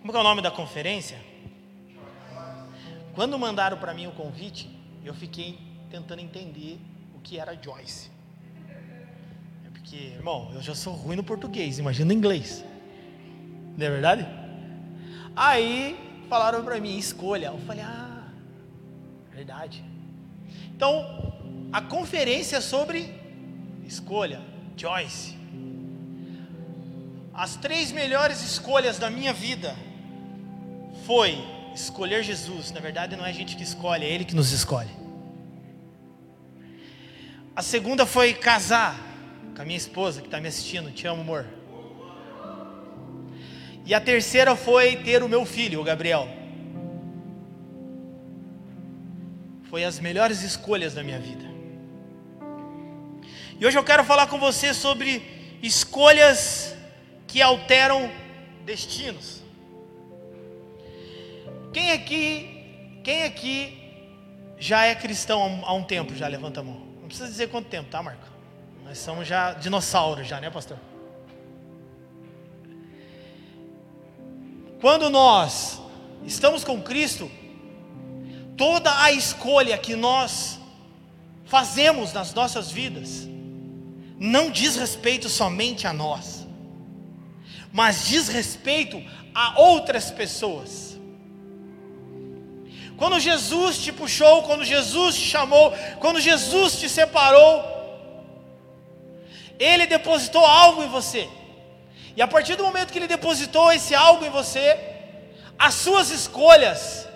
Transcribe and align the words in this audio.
Como 0.00 0.16
é 0.16 0.20
o 0.20 0.22
nome 0.22 0.40
da 0.40 0.50
conferência? 0.50 1.18
Quando 3.14 3.36
mandaram 3.36 3.76
para 3.78 3.92
mim 3.92 4.06
o 4.06 4.12
convite, 4.12 4.70
eu 5.04 5.12
fiquei 5.12 5.58
tentando 5.90 6.20
entender 6.20 6.78
o 7.16 7.20
que 7.20 7.38
era 7.38 7.60
Joyce. 7.60 8.10
É 9.66 9.70
porque, 9.70 9.96
irmão, 9.96 10.50
eu 10.54 10.62
já 10.62 10.74
sou 10.74 10.94
ruim 10.94 11.16
no 11.16 11.24
português, 11.24 11.80
imagina 11.80 12.14
inglês. 12.14 12.64
Não 13.76 13.86
é 13.86 13.90
verdade? 13.90 14.26
Aí 15.34 16.24
falaram 16.28 16.64
para 16.64 16.78
mim, 16.78 16.96
escolha. 16.96 17.48
Eu 17.48 17.58
falei, 17.58 17.82
ah, 17.82 18.28
verdade. 19.32 19.84
Então, 20.76 21.34
a 21.72 21.80
conferência 21.80 22.58
é 22.58 22.60
sobre 22.60 23.12
escolha, 23.84 24.40
Joyce. 24.76 25.36
As 27.34 27.56
três 27.56 27.90
melhores 27.90 28.42
escolhas 28.42 28.96
da 28.96 29.10
minha 29.10 29.32
vida 29.32 29.87
foi 31.08 31.42
escolher 31.74 32.22
Jesus. 32.22 32.70
Na 32.70 32.80
verdade, 32.80 33.16
não 33.16 33.24
é 33.24 33.30
a 33.30 33.32
gente 33.32 33.56
que 33.56 33.62
escolhe, 33.62 34.04
é 34.04 34.10
Ele 34.10 34.26
que 34.26 34.36
nos 34.36 34.52
escolhe. 34.52 34.90
A 37.56 37.62
segunda 37.62 38.04
foi 38.04 38.34
casar 38.34 38.94
com 39.56 39.62
a 39.62 39.64
minha 39.64 39.78
esposa 39.78 40.20
que 40.20 40.26
está 40.26 40.38
me 40.38 40.48
assistindo. 40.48 40.90
Te 40.90 41.06
amo, 41.06 41.22
amor. 41.22 41.46
E 43.86 43.94
a 43.94 44.00
terceira 44.02 44.54
foi 44.54 44.96
ter 44.96 45.22
o 45.22 45.30
meu 45.30 45.46
filho, 45.46 45.80
o 45.80 45.82
Gabriel. 45.82 46.28
Foi 49.70 49.84
as 49.84 49.98
melhores 49.98 50.42
escolhas 50.42 50.92
da 50.92 51.02
minha 51.02 51.18
vida. 51.18 51.46
E 53.58 53.64
hoje 53.64 53.78
eu 53.78 53.82
quero 53.82 54.04
falar 54.04 54.26
com 54.26 54.38
você 54.38 54.74
sobre 54.74 55.22
escolhas 55.62 56.76
que 57.26 57.40
alteram 57.40 58.12
destinos. 58.66 59.47
Quem 61.72 61.92
aqui, 61.92 63.00
quem 63.04 63.24
aqui 63.24 63.78
já 64.58 64.84
é 64.84 64.94
cristão 64.94 65.62
há 65.64 65.72
um 65.74 65.82
tempo? 65.82 66.14
Já 66.14 66.26
levanta 66.26 66.60
a 66.60 66.62
mão. 66.62 66.86
Não 67.00 67.08
precisa 67.08 67.28
dizer 67.28 67.48
quanto 67.48 67.68
tempo, 67.68 67.90
tá, 67.90 68.02
Marco? 68.02 68.26
Nós 68.84 68.98
somos 68.98 69.26
já 69.28 69.52
dinossauros, 69.52 70.26
já, 70.26 70.40
né, 70.40 70.50
pastor? 70.50 70.78
Quando 74.80 75.10
nós 75.10 75.80
estamos 76.24 76.64
com 76.64 76.80
Cristo, 76.80 77.30
toda 78.56 79.02
a 79.02 79.12
escolha 79.12 79.76
que 79.76 79.96
nós 79.96 80.58
fazemos 81.44 82.12
nas 82.12 82.32
nossas 82.32 82.70
vidas 82.70 83.26
não 84.18 84.50
diz 84.50 84.76
respeito 84.76 85.28
somente 85.28 85.86
a 85.86 85.92
nós, 85.92 86.46
mas 87.72 88.06
diz 88.06 88.28
respeito 88.28 89.02
a 89.34 89.60
outras 89.60 90.10
pessoas. 90.10 90.87
Quando 92.98 93.20
Jesus 93.20 93.78
te 93.78 93.92
puxou, 93.92 94.42
quando 94.42 94.64
Jesus 94.64 95.14
te 95.14 95.20
chamou, 95.20 95.72
quando 96.00 96.20
Jesus 96.20 96.80
te 96.80 96.88
separou, 96.88 97.64
Ele 99.56 99.86
depositou 99.86 100.44
algo 100.44 100.82
em 100.82 100.88
você. 100.88 101.28
E 102.16 102.20
a 102.20 102.26
partir 102.26 102.56
do 102.56 102.64
momento 102.64 102.92
que 102.92 102.98
Ele 102.98 103.06
depositou 103.06 103.70
esse 103.70 103.94
algo 103.94 104.24
em 104.24 104.30
você, 104.30 104.76
as 105.56 105.74
suas 105.74 106.10
escolhas 106.10 107.08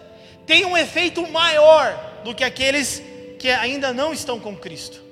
têm 0.46 0.64
um 0.64 0.78
efeito 0.78 1.28
maior 1.28 1.98
do 2.22 2.32
que 2.32 2.44
aqueles 2.44 3.02
que 3.40 3.48
ainda 3.48 3.92
não 3.92 4.12
estão 4.12 4.38
com 4.38 4.56
Cristo, 4.56 5.02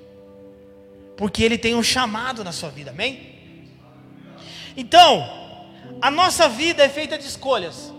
porque 1.17 1.43
Ele 1.43 1.57
tem 1.57 1.75
um 1.75 1.83
chamado 1.83 2.45
na 2.45 2.53
sua 2.53 2.69
vida, 2.69 2.91
amém? 2.91 3.69
Então, 4.77 5.29
a 6.01 6.09
nossa 6.09 6.47
vida 6.47 6.81
é 6.81 6.87
feita 6.87 7.17
de 7.17 7.27
escolhas, 7.27 7.93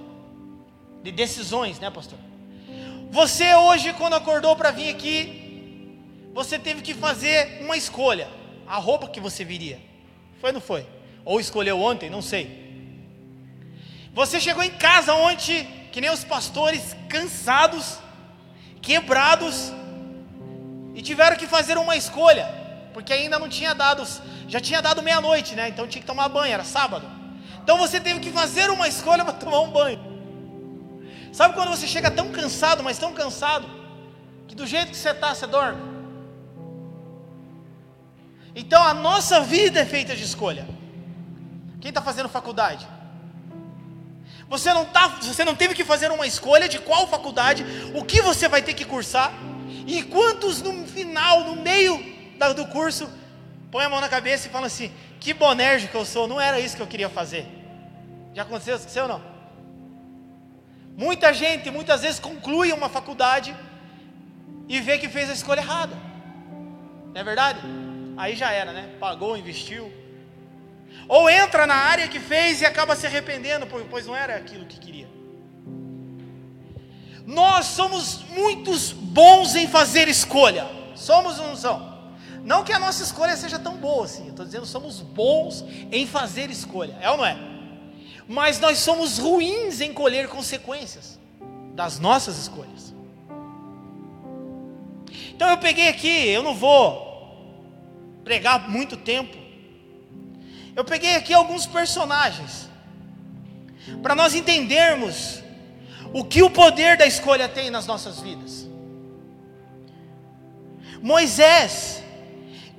de 1.02 1.12
decisões, 1.12 1.78
né, 1.78 1.90
pastor? 1.90 2.18
Você 3.12 3.54
hoje, 3.54 3.92
quando 3.92 4.14
acordou 4.14 4.56
para 4.56 4.70
vir 4.70 4.88
aqui, 4.88 5.98
você 6.32 6.58
teve 6.58 6.80
que 6.80 6.94
fazer 6.94 7.60
uma 7.60 7.76
escolha, 7.76 8.26
a 8.66 8.78
roupa 8.78 9.06
que 9.06 9.20
você 9.20 9.44
viria, 9.44 9.78
foi 10.40 10.48
ou 10.48 10.54
não 10.54 10.62
foi? 10.62 10.86
Ou 11.22 11.38
escolheu 11.38 11.78
ontem, 11.78 12.08
não 12.08 12.22
sei. 12.22 12.44
Você 14.14 14.40
chegou 14.40 14.62
em 14.62 14.70
casa 14.70 15.12
ontem, 15.12 15.68
que 15.92 16.00
nem 16.00 16.10
os 16.10 16.24
pastores, 16.24 16.96
cansados, 17.06 17.98
quebrados, 18.80 19.70
e 20.94 21.02
tiveram 21.02 21.36
que 21.36 21.46
fazer 21.46 21.76
uma 21.76 21.94
escolha, 21.94 22.46
porque 22.94 23.12
ainda 23.12 23.38
não 23.38 23.46
tinha 23.46 23.74
dado, 23.74 24.08
já 24.48 24.58
tinha 24.58 24.80
dado 24.80 25.02
meia-noite, 25.02 25.54
né? 25.54 25.68
Então 25.68 25.86
tinha 25.86 26.00
que 26.00 26.06
tomar 26.06 26.30
banho, 26.30 26.54
era 26.54 26.64
sábado. 26.64 27.06
Então 27.62 27.76
você 27.76 28.00
teve 28.00 28.20
que 28.20 28.30
fazer 28.30 28.70
uma 28.70 28.88
escolha 28.88 29.22
para 29.22 29.34
tomar 29.34 29.60
um 29.60 29.70
banho. 29.70 30.11
Sabe 31.32 31.54
quando 31.54 31.70
você 31.70 31.86
chega 31.86 32.10
tão 32.10 32.30
cansado, 32.30 32.82
mas 32.84 32.98
tão 32.98 33.14
cansado, 33.14 33.66
que 34.46 34.54
do 34.54 34.66
jeito 34.66 34.90
que 34.90 34.96
você 34.96 35.10
está, 35.10 35.34
você 35.34 35.46
dorme? 35.46 35.80
Então 38.54 38.82
a 38.82 38.92
nossa 38.92 39.40
vida 39.40 39.80
é 39.80 39.86
feita 39.86 40.14
de 40.14 40.22
escolha. 40.22 40.68
Quem 41.80 41.88
está 41.88 42.02
fazendo 42.02 42.28
faculdade? 42.28 42.86
Você 44.46 44.74
não, 44.74 44.84
tá, 44.84 45.08
você 45.08 45.42
não 45.42 45.56
teve 45.56 45.74
que 45.74 45.84
fazer 45.84 46.10
uma 46.10 46.26
escolha 46.26 46.68
de 46.68 46.78
qual 46.78 47.06
faculdade, 47.06 47.64
o 47.94 48.04
que 48.04 48.20
você 48.20 48.46
vai 48.46 48.60
ter 48.60 48.74
que 48.74 48.84
cursar, 48.84 49.32
e 49.86 50.02
quantos 50.02 50.60
no 50.60 50.86
final, 50.86 51.44
no 51.44 51.56
meio 51.56 52.12
do 52.54 52.66
curso, 52.66 53.08
põe 53.70 53.84
a 53.84 53.88
mão 53.88 54.00
na 54.00 54.08
cabeça 54.08 54.48
e 54.48 54.50
fala 54.50 54.66
assim: 54.66 54.92
que 55.18 55.32
bonérgio 55.32 55.88
que 55.88 55.94
eu 55.94 56.04
sou, 56.04 56.28
não 56.28 56.38
era 56.38 56.60
isso 56.60 56.76
que 56.76 56.82
eu 56.82 56.86
queria 56.86 57.08
fazer. 57.08 57.46
Já 58.34 58.42
aconteceu, 58.42 58.74
aconteceu 58.74 59.04
ou 59.04 59.08
não? 59.08 59.31
Muita 60.96 61.32
gente, 61.32 61.70
muitas 61.70 62.02
vezes, 62.02 62.20
conclui 62.20 62.72
uma 62.72 62.88
faculdade 62.88 63.54
e 64.68 64.80
vê 64.80 64.98
que 64.98 65.08
fez 65.08 65.30
a 65.30 65.32
escolha 65.32 65.60
errada, 65.60 65.96
não 67.12 67.20
é 67.20 67.24
verdade? 67.24 67.60
Aí 68.16 68.36
já 68.36 68.52
era, 68.52 68.72
né? 68.72 68.94
Pagou, 69.00 69.36
investiu, 69.36 69.90
ou 71.08 71.28
entra 71.28 71.66
na 71.66 71.74
área 71.74 72.08
que 72.08 72.20
fez 72.20 72.60
e 72.60 72.66
acaba 72.66 72.94
se 72.94 73.06
arrependendo, 73.06 73.66
pois 73.90 74.06
não 74.06 74.14
era 74.16 74.36
aquilo 74.36 74.66
que 74.66 74.78
queria. 74.78 75.08
Nós 77.26 77.66
somos 77.66 78.24
muitos 78.30 78.92
bons 78.92 79.54
em 79.54 79.66
fazer 79.66 80.08
escolha. 80.08 80.66
Somos 80.94 81.38
ou 81.38 81.48
não 81.48 81.56
são? 81.56 81.92
Não 82.44 82.64
que 82.64 82.72
a 82.72 82.78
nossa 82.78 83.02
escolha 83.02 83.36
seja 83.36 83.58
tão 83.58 83.76
boa 83.76 84.04
assim. 84.04 84.28
Estou 84.28 84.44
dizendo 84.44 84.66
somos 84.66 85.00
bons 85.00 85.64
em 85.90 86.06
fazer 86.06 86.50
escolha. 86.50 86.96
É 87.00 87.10
ou 87.10 87.16
não 87.16 87.24
é? 87.24 87.51
Mas 88.32 88.58
nós 88.58 88.78
somos 88.78 89.18
ruins 89.18 89.82
em 89.82 89.92
colher 89.92 90.26
consequências 90.26 91.20
das 91.74 92.00
nossas 92.00 92.38
escolhas. 92.38 92.94
Então 95.34 95.50
eu 95.50 95.58
peguei 95.58 95.88
aqui, 95.88 96.28
eu 96.28 96.42
não 96.42 96.54
vou 96.54 97.12
pregar 98.24 98.70
muito 98.70 98.96
tempo, 98.96 99.36
eu 100.74 100.82
peguei 100.82 101.14
aqui 101.14 101.34
alguns 101.34 101.66
personagens 101.66 102.70
para 104.02 104.14
nós 104.14 104.34
entendermos 104.34 105.42
o 106.14 106.24
que 106.24 106.42
o 106.42 106.48
poder 106.48 106.96
da 106.96 107.04
escolha 107.04 107.46
tem 107.46 107.68
nas 107.68 107.86
nossas 107.86 108.18
vidas. 108.18 108.66
Moisés, 111.02 112.02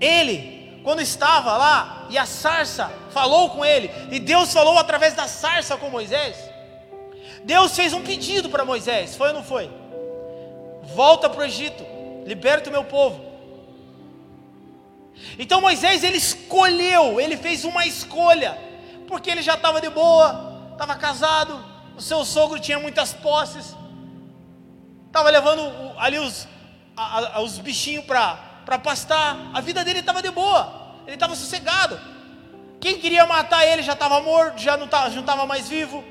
ele, 0.01 0.62
quando 0.83 1.01
estava 1.01 1.57
lá 1.57 2.07
e 2.09 2.17
a 2.17 2.25
sarça 2.25 2.91
falou 3.11 3.49
com 3.49 3.63
ele, 3.63 3.89
e 4.11 4.19
Deus 4.19 4.51
falou 4.53 4.77
através 4.77 5.13
da 5.13 5.27
sarça 5.27 5.77
com 5.77 5.89
Moisés, 5.89 6.35
Deus 7.43 7.75
fez 7.75 7.93
um 7.93 8.03
pedido 8.03 8.49
para 8.49 8.65
Moisés, 8.65 9.15
foi 9.15 9.29
ou 9.29 9.33
não 9.33 9.43
foi? 9.43 9.69
Volta 10.93 11.29
para 11.29 11.41
o 11.41 11.45
Egito, 11.45 11.83
liberta 12.25 12.69
o 12.69 12.73
meu 12.73 12.83
povo. 12.83 13.33
Então 15.39 15.61
Moisés 15.61 16.03
ele 16.03 16.17
escolheu, 16.17 17.19
ele 17.19 17.37
fez 17.37 17.63
uma 17.63 17.85
escolha, 17.85 18.57
porque 19.07 19.29
ele 19.29 19.41
já 19.41 19.53
estava 19.53 19.79
de 19.79 19.89
boa, 19.89 20.69
estava 20.73 20.95
casado, 20.95 21.63
o 21.95 22.01
seu 22.01 22.25
sogro 22.25 22.59
tinha 22.59 22.79
muitas 22.79 23.13
posses, 23.13 23.75
estava 25.07 25.29
levando 25.29 25.61
ali 25.97 26.19
os, 26.19 26.47
os 27.41 27.57
bichinhos 27.59 28.03
para 28.05 28.52
pastar, 28.79 29.51
a 29.53 29.61
vida 29.61 29.83
dele 29.83 29.99
estava 29.99 30.21
de 30.21 30.31
boa, 30.31 31.01
ele 31.05 31.15
estava 31.15 31.35
sossegado. 31.35 31.99
Quem 32.79 32.99
queria 32.99 33.25
matar 33.25 33.65
ele 33.65 33.81
já 33.81 33.93
estava 33.93 34.19
morto, 34.21 34.59
já 34.59 34.75
não 34.75 34.85
estava 34.85 35.45
mais 35.45 35.69
vivo. 35.69 36.03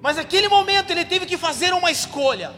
Mas 0.00 0.16
naquele 0.16 0.48
momento 0.48 0.90
ele 0.90 1.04
teve 1.04 1.26
que 1.26 1.36
fazer 1.36 1.72
uma 1.72 1.90
escolha. 1.90 2.50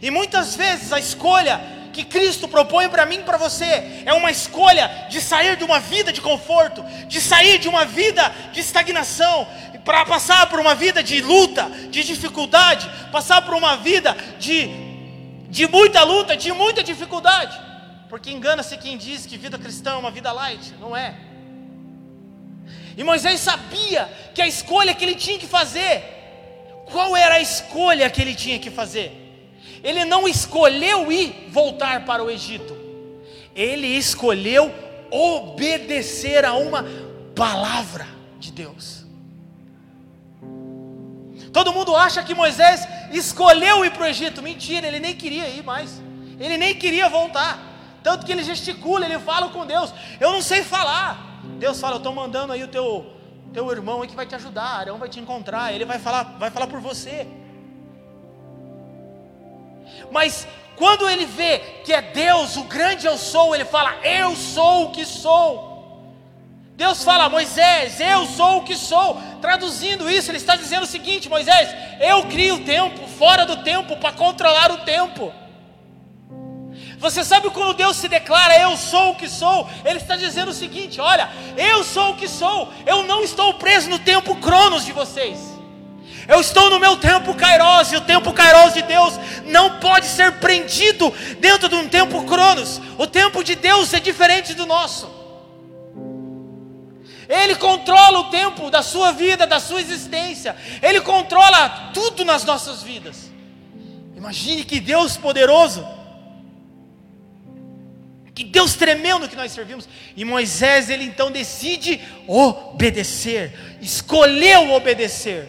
E 0.00 0.10
muitas 0.10 0.54
vezes 0.54 0.92
a 0.92 0.98
escolha 0.98 1.60
que 1.92 2.04
Cristo 2.04 2.48
propõe 2.48 2.88
para 2.88 3.06
mim 3.06 3.16
e 3.16 3.22
para 3.22 3.36
você 3.36 4.02
é 4.04 4.12
uma 4.12 4.30
escolha 4.30 5.06
de 5.08 5.20
sair 5.20 5.56
de 5.56 5.64
uma 5.64 5.80
vida 5.80 6.12
de 6.12 6.20
conforto, 6.20 6.84
de 7.06 7.20
sair 7.20 7.58
de 7.58 7.68
uma 7.68 7.84
vida 7.84 8.32
de 8.52 8.60
estagnação, 8.60 9.46
para 9.84 10.04
passar 10.04 10.48
por 10.48 10.58
uma 10.58 10.74
vida 10.74 11.02
de 11.02 11.20
luta, 11.20 11.70
de 11.90 12.02
dificuldade, 12.02 12.90
passar 13.12 13.42
por 13.42 13.54
uma 13.54 13.76
vida 13.76 14.16
de, 14.38 14.68
de 15.54 15.68
muita 15.68 16.02
luta, 16.02 16.36
de 16.36 16.50
muita 16.50 16.82
dificuldade. 16.82 17.56
Porque 18.08 18.28
engana-se 18.32 18.76
quem 18.76 18.98
diz 18.98 19.24
que 19.24 19.38
vida 19.38 19.56
cristã 19.56 19.92
é 19.92 19.96
uma 19.96 20.10
vida 20.10 20.32
light, 20.32 20.74
não 20.80 20.96
é. 20.96 21.14
E 22.96 23.04
Moisés 23.04 23.38
sabia 23.38 24.02
que 24.34 24.42
a 24.42 24.48
escolha 24.48 24.92
que 24.94 25.04
ele 25.04 25.14
tinha 25.14 25.38
que 25.38 25.46
fazer, 25.46 26.02
qual 26.86 27.16
era 27.16 27.36
a 27.36 27.40
escolha 27.40 28.10
que 28.10 28.20
ele 28.20 28.34
tinha 28.34 28.58
que 28.58 28.68
fazer? 28.68 29.12
Ele 29.82 30.04
não 30.04 30.26
escolheu 30.26 31.12
ir 31.12 31.48
voltar 31.50 32.04
para 32.04 32.24
o 32.24 32.30
Egito, 32.30 32.76
ele 33.54 33.86
escolheu 33.86 34.74
obedecer 35.08 36.44
a 36.44 36.54
uma 36.54 36.84
palavra 37.36 38.08
de 38.40 38.50
Deus. 38.50 39.03
Todo 41.54 41.72
mundo 41.72 41.94
acha 41.94 42.20
que 42.24 42.34
Moisés 42.34 42.86
escolheu 43.12 43.84
ir 43.84 43.92
para 43.92 44.02
o 44.02 44.06
Egito, 44.06 44.42
mentira, 44.42 44.88
ele 44.88 44.98
nem 44.98 45.14
queria 45.14 45.46
ir 45.48 45.62
mais, 45.62 46.02
ele 46.40 46.56
nem 46.58 46.74
queria 46.74 47.08
voltar. 47.08 47.60
Tanto 48.02 48.26
que 48.26 48.32
ele 48.32 48.42
gesticula, 48.42 49.06
ele 49.06 49.20
fala 49.20 49.48
com 49.48 49.64
Deus. 49.64 49.94
Eu 50.20 50.32
não 50.32 50.42
sei 50.42 50.64
falar. 50.64 51.40
Deus 51.60 51.80
fala, 51.80 51.94
eu 51.94 51.98
estou 51.98 52.12
mandando 52.12 52.52
aí 52.52 52.64
o 52.64 52.68
teu, 52.68 53.06
teu 53.52 53.70
irmão 53.70 54.02
aí 54.02 54.08
que 54.08 54.16
vai 54.16 54.26
te 54.26 54.34
ajudar. 54.34 54.80
Arão 54.80 54.98
vai 54.98 55.08
te 55.08 55.20
encontrar. 55.20 55.72
Ele 55.72 55.84
vai 55.84 56.00
falar, 56.00 56.24
vai 56.38 56.50
falar 56.50 56.66
por 56.66 56.80
você. 56.80 57.26
Mas 60.10 60.46
quando 60.76 61.08
ele 61.08 61.24
vê 61.24 61.60
que 61.84 61.92
é 61.92 62.02
Deus, 62.02 62.56
o 62.56 62.64
grande 62.64 63.06
eu 63.06 63.16
sou, 63.16 63.54
ele 63.54 63.64
fala, 63.64 63.94
eu 64.04 64.34
sou 64.34 64.86
o 64.86 64.90
que 64.90 65.06
sou. 65.06 65.73
Deus 66.76 67.04
fala, 67.04 67.28
Moisés, 67.28 68.00
eu 68.00 68.26
sou 68.26 68.58
o 68.58 68.64
que 68.64 68.74
sou. 68.74 69.20
Traduzindo 69.40 70.10
isso, 70.10 70.30
ele 70.30 70.38
está 70.38 70.56
dizendo 70.56 70.82
o 70.82 70.86
seguinte: 70.86 71.28
Moisés, 71.28 71.68
eu 72.00 72.24
crio 72.24 72.56
o 72.56 72.60
tempo, 72.60 73.06
fora 73.06 73.46
do 73.46 73.58
tempo, 73.58 73.96
para 73.96 74.12
controlar 74.12 74.72
o 74.72 74.78
tempo. 74.78 75.32
Você 76.98 77.22
sabe 77.22 77.50
quando 77.50 77.76
Deus 77.76 77.96
se 77.96 78.08
declara, 78.08 78.58
eu 78.58 78.76
sou 78.76 79.10
o 79.10 79.14
que 79.14 79.28
sou? 79.28 79.68
Ele 79.84 79.98
está 79.98 80.16
dizendo 80.16 80.50
o 80.50 80.54
seguinte: 80.54 81.00
olha, 81.00 81.28
eu 81.56 81.84
sou 81.84 82.10
o 82.10 82.16
que 82.16 82.26
sou, 82.26 82.72
eu 82.84 83.04
não 83.04 83.22
estou 83.22 83.54
preso 83.54 83.88
no 83.88 84.00
tempo 84.00 84.34
cronos 84.36 84.84
de 84.84 84.92
vocês. 84.92 85.38
Eu 86.26 86.40
estou 86.40 86.70
no 86.70 86.80
meu 86.80 86.96
tempo 86.96 87.34
kairos, 87.34 87.92
e 87.92 87.96
o 87.96 88.00
tempo 88.00 88.32
kairos 88.32 88.72
de 88.74 88.82
Deus 88.82 89.14
não 89.44 89.78
pode 89.78 90.06
ser 90.06 90.32
prendido 90.40 91.12
dentro 91.38 91.68
de 91.68 91.74
um 91.76 91.86
tempo 91.88 92.24
cronos. 92.24 92.80
O 92.98 93.06
tempo 93.06 93.44
de 93.44 93.54
Deus 93.54 93.92
é 93.94 94.00
diferente 94.00 94.54
do 94.54 94.66
nosso. 94.66 95.23
Ele 97.28 97.54
controla 97.54 98.20
o 98.20 98.30
tempo 98.30 98.70
da 98.70 98.82
sua 98.82 99.12
vida, 99.12 99.46
da 99.46 99.60
sua 99.60 99.80
existência. 99.80 100.56
Ele 100.82 101.00
controla 101.00 101.90
tudo 101.92 102.24
nas 102.24 102.44
nossas 102.44 102.82
vidas. 102.82 103.30
Imagine 104.16 104.64
que 104.64 104.80
Deus 104.80 105.16
poderoso 105.16 105.86
que 108.34 108.42
Deus 108.42 108.74
tremendo 108.74 109.28
que 109.28 109.36
nós 109.36 109.52
servimos. 109.52 109.88
E 110.16 110.24
Moisés, 110.24 110.90
ele 110.90 111.04
então 111.04 111.30
decide 111.30 112.00
obedecer, 112.26 113.78
escolheu 113.80 114.72
obedecer. 114.72 115.48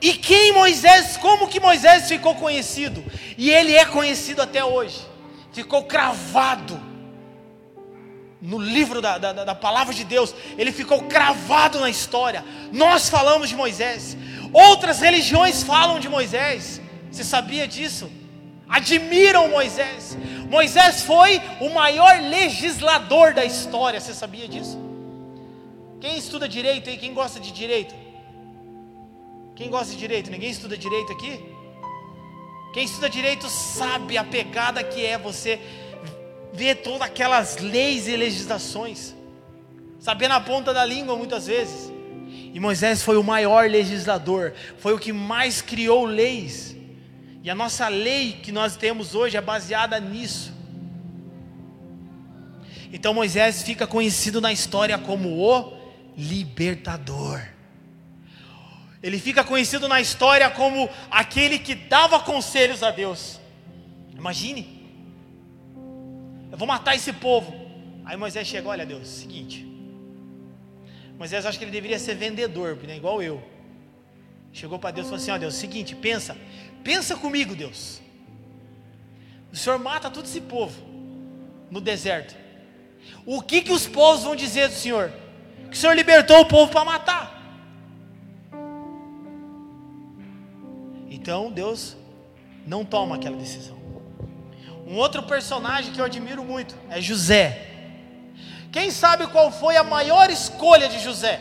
E 0.00 0.12
quem 0.14 0.52
Moisés, 0.52 1.16
como 1.16 1.48
que 1.48 1.60
Moisés 1.60 2.08
ficou 2.08 2.34
conhecido? 2.34 3.02
E 3.38 3.50
ele 3.50 3.74
é 3.74 3.84
conhecido 3.86 4.42
até 4.42 4.62
hoje, 4.62 5.00
ficou 5.52 5.84
cravado 5.84 6.91
no 8.42 8.58
livro 8.58 9.00
da, 9.00 9.18
da, 9.18 9.32
da 9.32 9.54
palavra 9.54 9.94
de 9.94 10.02
Deus, 10.02 10.34
ele 10.58 10.72
ficou 10.72 11.02
cravado 11.04 11.78
na 11.78 11.88
história. 11.88 12.44
Nós 12.72 13.08
falamos 13.08 13.48
de 13.48 13.54
Moisés, 13.54 14.16
outras 14.52 14.98
religiões 15.00 15.62
falam 15.62 16.00
de 16.00 16.08
Moisés, 16.08 16.80
você 17.10 17.22
sabia 17.22 17.68
disso? 17.68 18.10
Admiram 18.68 19.48
Moisés, 19.48 20.18
Moisés 20.50 21.02
foi 21.02 21.40
o 21.60 21.70
maior 21.70 22.20
legislador 22.20 23.32
da 23.32 23.44
história, 23.44 24.00
você 24.00 24.12
sabia 24.12 24.48
disso? 24.48 24.78
Quem 26.00 26.18
estuda 26.18 26.48
direito 26.48 26.90
aí? 26.90 26.96
Quem 26.96 27.14
gosta 27.14 27.38
de 27.38 27.52
direito? 27.52 27.94
Quem 29.54 29.70
gosta 29.70 29.92
de 29.92 29.98
direito? 29.98 30.30
Ninguém 30.32 30.50
estuda 30.50 30.76
direito 30.76 31.12
aqui? 31.12 31.40
Quem 32.72 32.84
estuda 32.84 33.08
direito 33.08 33.48
sabe 33.48 34.18
a 34.18 34.24
pegada 34.24 34.82
que 34.82 35.04
é 35.06 35.16
você 35.16 35.60
ver 36.52 36.76
todas 36.76 37.02
aquelas 37.02 37.58
leis 37.58 38.06
e 38.06 38.16
legislações, 38.16 39.14
saber 39.98 40.28
na 40.28 40.40
ponta 40.40 40.72
da 40.74 40.84
língua 40.84 41.16
muitas 41.16 41.46
vezes. 41.46 41.92
E 42.52 42.60
Moisés 42.60 43.02
foi 43.02 43.16
o 43.16 43.22
maior 43.22 43.68
legislador, 43.68 44.52
foi 44.78 44.92
o 44.92 44.98
que 44.98 45.12
mais 45.12 45.62
criou 45.62 46.04
leis. 46.04 46.76
E 47.42 47.50
a 47.50 47.54
nossa 47.54 47.88
lei 47.88 48.38
que 48.42 48.52
nós 48.52 48.76
temos 48.76 49.14
hoje 49.14 49.36
é 49.36 49.40
baseada 49.40 49.98
nisso. 49.98 50.52
Então 52.92 53.14
Moisés 53.14 53.62
fica 53.62 53.86
conhecido 53.86 54.40
na 54.40 54.52
história 54.52 54.98
como 54.98 55.40
o 55.42 55.72
libertador. 56.16 57.40
Ele 59.02 59.18
fica 59.18 59.42
conhecido 59.42 59.88
na 59.88 60.00
história 60.00 60.48
como 60.50 60.88
aquele 61.10 61.58
que 61.58 61.74
dava 61.74 62.20
conselhos 62.20 62.82
a 62.82 62.90
Deus. 62.90 63.40
Imagine. 64.14 64.81
Eu 66.52 66.56
vou 66.56 66.68
matar 66.68 66.94
esse 66.94 67.12
povo. 67.12 67.52
Aí 68.04 68.16
Moisés 68.16 68.46
chega, 68.46 68.68
olha 68.68 68.86
Deus, 68.86 69.08
seguinte. 69.08 69.66
Moisés 71.18 71.44
acho 71.44 71.58
que 71.58 71.64
ele 71.64 71.72
deveria 71.72 71.98
ser 71.98 72.14
vendedor, 72.14 72.76
né, 72.76 72.96
igual 72.96 73.20
eu. 73.20 73.42
Chegou 74.52 74.78
para 74.78 74.92
Deus 74.92 75.06
e 75.06 75.10
falou 75.10 75.20
assim: 75.22 75.30
ó 75.32 75.38
Deus, 75.38 75.54
seguinte, 75.54 75.96
pensa, 75.96 76.36
Pensa 76.82 77.16
comigo, 77.16 77.54
Deus. 77.54 78.00
O 79.52 79.56
Senhor 79.56 79.78
mata 79.78 80.10
todo 80.10 80.24
esse 80.24 80.40
povo 80.40 80.80
no 81.70 81.80
deserto. 81.80 82.34
O 83.24 83.40
que 83.42 83.62
que 83.62 83.72
os 83.72 83.86
povos 83.86 84.24
vão 84.24 84.34
dizer 84.34 84.68
do 84.68 84.74
Senhor? 84.74 85.12
Que 85.70 85.76
o 85.76 85.78
Senhor 85.78 85.94
libertou 85.94 86.40
o 86.40 86.46
povo 86.46 86.70
para 86.70 86.84
matar. 86.84 87.42
Então 91.08 91.52
Deus 91.52 91.96
não 92.66 92.84
toma 92.84 93.16
aquela 93.16 93.36
decisão. 93.36 93.81
Um 94.92 94.96
outro 94.98 95.22
personagem 95.22 95.90
que 95.90 95.98
eu 95.98 96.04
admiro 96.04 96.44
muito 96.44 96.74
é 96.90 97.00
José. 97.00 97.44
Quem 98.70 98.90
sabe 98.90 99.26
qual 99.26 99.50
foi 99.50 99.74
a 99.74 99.82
maior 99.82 100.28
escolha 100.28 100.86
de 100.86 100.98
José? 100.98 101.40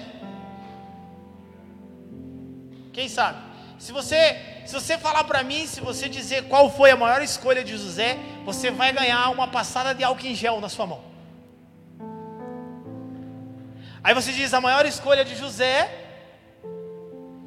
Quem 2.93 3.09
sabe? 3.09 3.39
Se 3.77 3.91
você 3.91 4.21
se 4.65 4.73
você 4.73 4.97
falar 4.97 5.25
para 5.25 5.43
mim, 5.43 5.67
se 5.67 5.81
você 5.81 6.07
dizer 6.07 6.43
qual 6.43 6.69
foi 6.71 6.91
a 6.91 6.95
maior 6.95 7.21
escolha 7.21 7.61
de 7.61 7.75
José, 7.75 8.17
você 8.45 8.71
vai 8.71 8.93
ganhar 8.93 9.27
uma 9.31 9.49
passada 9.49 9.93
de 9.93 10.01
álcool 10.01 10.27
em 10.27 10.35
gel 10.43 10.61
na 10.61 10.69
sua 10.69 10.87
mão. 10.87 11.01
Aí 14.01 14.13
você 14.13 14.31
diz: 14.31 14.53
a 14.53 14.61
maior 14.61 14.85
escolha 14.85 15.25
de 15.25 15.35
José 15.35 15.75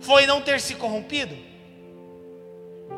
foi 0.01 0.27
não 0.27 0.43
ter 0.43 0.61
se 0.61 0.75
corrompido. 0.75 1.35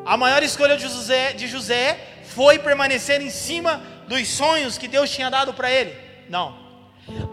A 0.05 0.17
maior 0.17 0.43
escolha 0.43 0.75
de 0.75 0.83
José, 0.83 1.31
de 1.31 1.47
José 1.47 2.16
foi 2.35 2.59
permanecer 2.59 3.21
em 3.21 3.29
cima 3.29 3.81
dos 4.07 4.27
sonhos 4.27 4.77
que 4.77 4.87
Deus 4.87 5.09
tinha 5.09 5.29
dado 5.29 5.53
para 5.53 5.71
ele. 5.71 5.95
Não. 6.29 6.55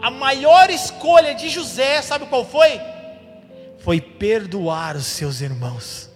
A 0.01 0.09
maior 0.09 0.69
escolha 0.69 1.35
de 1.35 1.49
José, 1.49 2.01
sabe 2.01 2.25
qual 2.27 2.45
foi? 2.45 2.79
Foi 3.79 3.99
perdoar 3.99 4.95
os 4.95 5.05
seus 5.05 5.41
irmãos. 5.41 6.09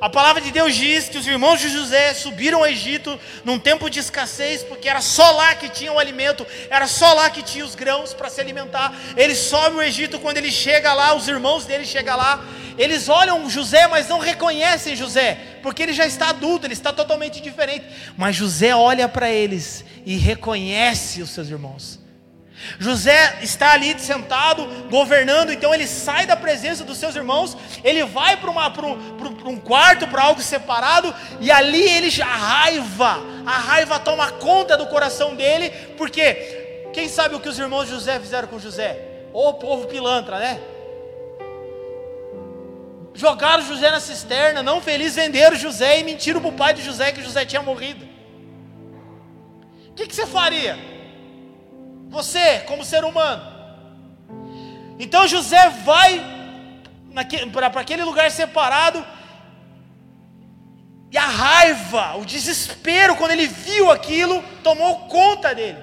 A 0.00 0.08
palavra 0.10 0.42
de 0.42 0.50
Deus 0.50 0.74
diz 0.74 1.08
que 1.08 1.16
os 1.16 1.26
irmãos 1.26 1.60
de 1.60 1.68
José 1.68 2.12
subiram 2.14 2.58
ao 2.58 2.66
Egito 2.66 3.18
num 3.44 3.58
tempo 3.58 3.88
de 3.88 4.00
escassez, 4.00 4.62
porque 4.62 4.88
era 4.88 5.00
só 5.00 5.30
lá 5.30 5.54
que 5.54 5.68
tinha 5.68 5.92
o 5.92 5.98
alimento, 5.98 6.46
era 6.68 6.86
só 6.86 7.14
lá 7.14 7.30
que 7.30 7.42
tinha 7.42 7.64
os 7.64 7.74
grãos 7.74 8.12
para 8.12 8.28
se 8.28 8.40
alimentar. 8.40 8.92
Ele 9.16 9.34
sobe 9.34 9.76
o 9.76 9.82
Egito, 9.82 10.18
quando 10.18 10.36
ele 10.36 10.50
chega 10.50 10.92
lá, 10.92 11.14
os 11.14 11.26
irmãos 11.26 11.64
dele 11.64 11.86
chegam 11.86 12.16
lá, 12.16 12.44
eles 12.76 13.08
olham 13.08 13.48
José, 13.48 13.86
mas 13.86 14.08
não 14.08 14.18
reconhecem 14.18 14.96
José, 14.96 15.38
porque 15.64 15.82
ele 15.82 15.94
já 15.94 16.06
está 16.06 16.28
adulto, 16.28 16.66
ele 16.66 16.74
está 16.74 16.92
totalmente 16.92 17.40
diferente. 17.40 17.86
Mas 18.18 18.36
José 18.36 18.76
olha 18.76 19.08
para 19.08 19.30
eles 19.30 19.82
e 20.04 20.14
reconhece 20.18 21.22
os 21.22 21.30
seus 21.30 21.48
irmãos. 21.48 21.98
José 22.78 23.38
está 23.40 23.72
ali 23.72 23.98
sentado, 23.98 24.66
governando, 24.90 25.50
então 25.50 25.72
ele 25.72 25.86
sai 25.86 26.26
da 26.26 26.36
presença 26.36 26.84
dos 26.84 26.98
seus 26.98 27.16
irmãos, 27.16 27.56
ele 27.82 28.04
vai 28.04 28.36
para 28.36 28.50
um, 28.50 29.56
quarto, 29.56 30.06
para 30.06 30.24
algo 30.24 30.42
separado, 30.42 31.14
e 31.40 31.50
ali 31.50 31.82
ele 31.82 32.10
já 32.10 32.26
a 32.26 32.36
raiva, 32.36 33.18
a 33.46 33.58
raiva 33.58 33.98
toma 33.98 34.32
conta 34.32 34.76
do 34.76 34.86
coração 34.86 35.34
dele, 35.34 35.70
porque 35.96 36.90
quem 36.92 37.08
sabe 37.08 37.36
o 37.36 37.40
que 37.40 37.48
os 37.48 37.58
irmãos 37.58 37.86
de 37.86 37.92
José 37.92 38.20
fizeram 38.20 38.48
com 38.48 38.58
José? 38.58 38.98
Ô 39.32 39.54
povo 39.54 39.86
pilantra, 39.86 40.38
né? 40.38 40.60
Jogaram 43.14 43.64
José 43.64 43.90
na 43.92 44.00
cisterna, 44.00 44.60
não 44.60 44.80
feliz, 44.80 45.14
venderam 45.14 45.56
José 45.56 46.00
e 46.00 46.04
mentiram 46.04 46.40
para 46.40 46.50
o 46.50 46.52
pai 46.52 46.74
de 46.74 46.82
José 46.82 47.12
que 47.12 47.22
José 47.22 47.44
tinha 47.46 47.62
morrido. 47.62 48.04
O 49.90 49.94
que, 49.94 50.08
que 50.08 50.14
você 50.14 50.26
faria? 50.26 50.76
Você, 52.08 52.60
como 52.66 52.84
ser 52.84 53.04
humano. 53.04 53.42
Então 54.98 55.28
José 55.28 55.70
vai 55.84 56.24
para 57.52 57.80
aquele 57.80 58.02
lugar 58.02 58.28
separado. 58.32 59.06
E 61.12 61.16
a 61.16 61.26
raiva, 61.26 62.16
o 62.16 62.24
desespero, 62.24 63.14
quando 63.14 63.30
ele 63.30 63.46
viu 63.46 63.92
aquilo, 63.92 64.42
tomou 64.64 65.06
conta 65.06 65.54
dele. 65.54 65.78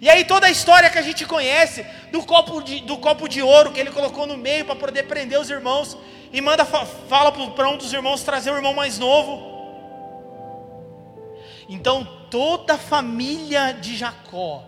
E 0.00 0.08
aí 0.08 0.24
toda 0.24 0.46
a 0.46 0.50
história 0.50 0.88
que 0.90 0.98
a 0.98 1.02
gente 1.02 1.24
conhece 1.24 1.84
do 2.12 2.22
copo 2.22 2.62
de, 2.62 2.80
do 2.82 2.98
copo 2.98 3.28
de 3.28 3.42
ouro 3.42 3.72
que 3.72 3.80
ele 3.80 3.90
colocou 3.90 4.26
no 4.26 4.36
meio 4.36 4.64
para 4.64 4.76
poder 4.76 5.04
prender 5.04 5.40
os 5.40 5.50
irmãos 5.50 5.98
e 6.32 6.40
manda 6.40 6.64
fala 6.64 7.32
para 7.32 7.68
um 7.68 7.76
dos 7.76 7.92
irmãos 7.92 8.22
trazer 8.22 8.50
o 8.50 8.56
irmão 8.56 8.74
mais 8.74 8.98
novo. 8.98 9.54
Então 11.68 12.06
toda 12.30 12.74
a 12.74 12.78
família 12.78 13.72
de 13.72 13.96
Jacó, 13.96 14.64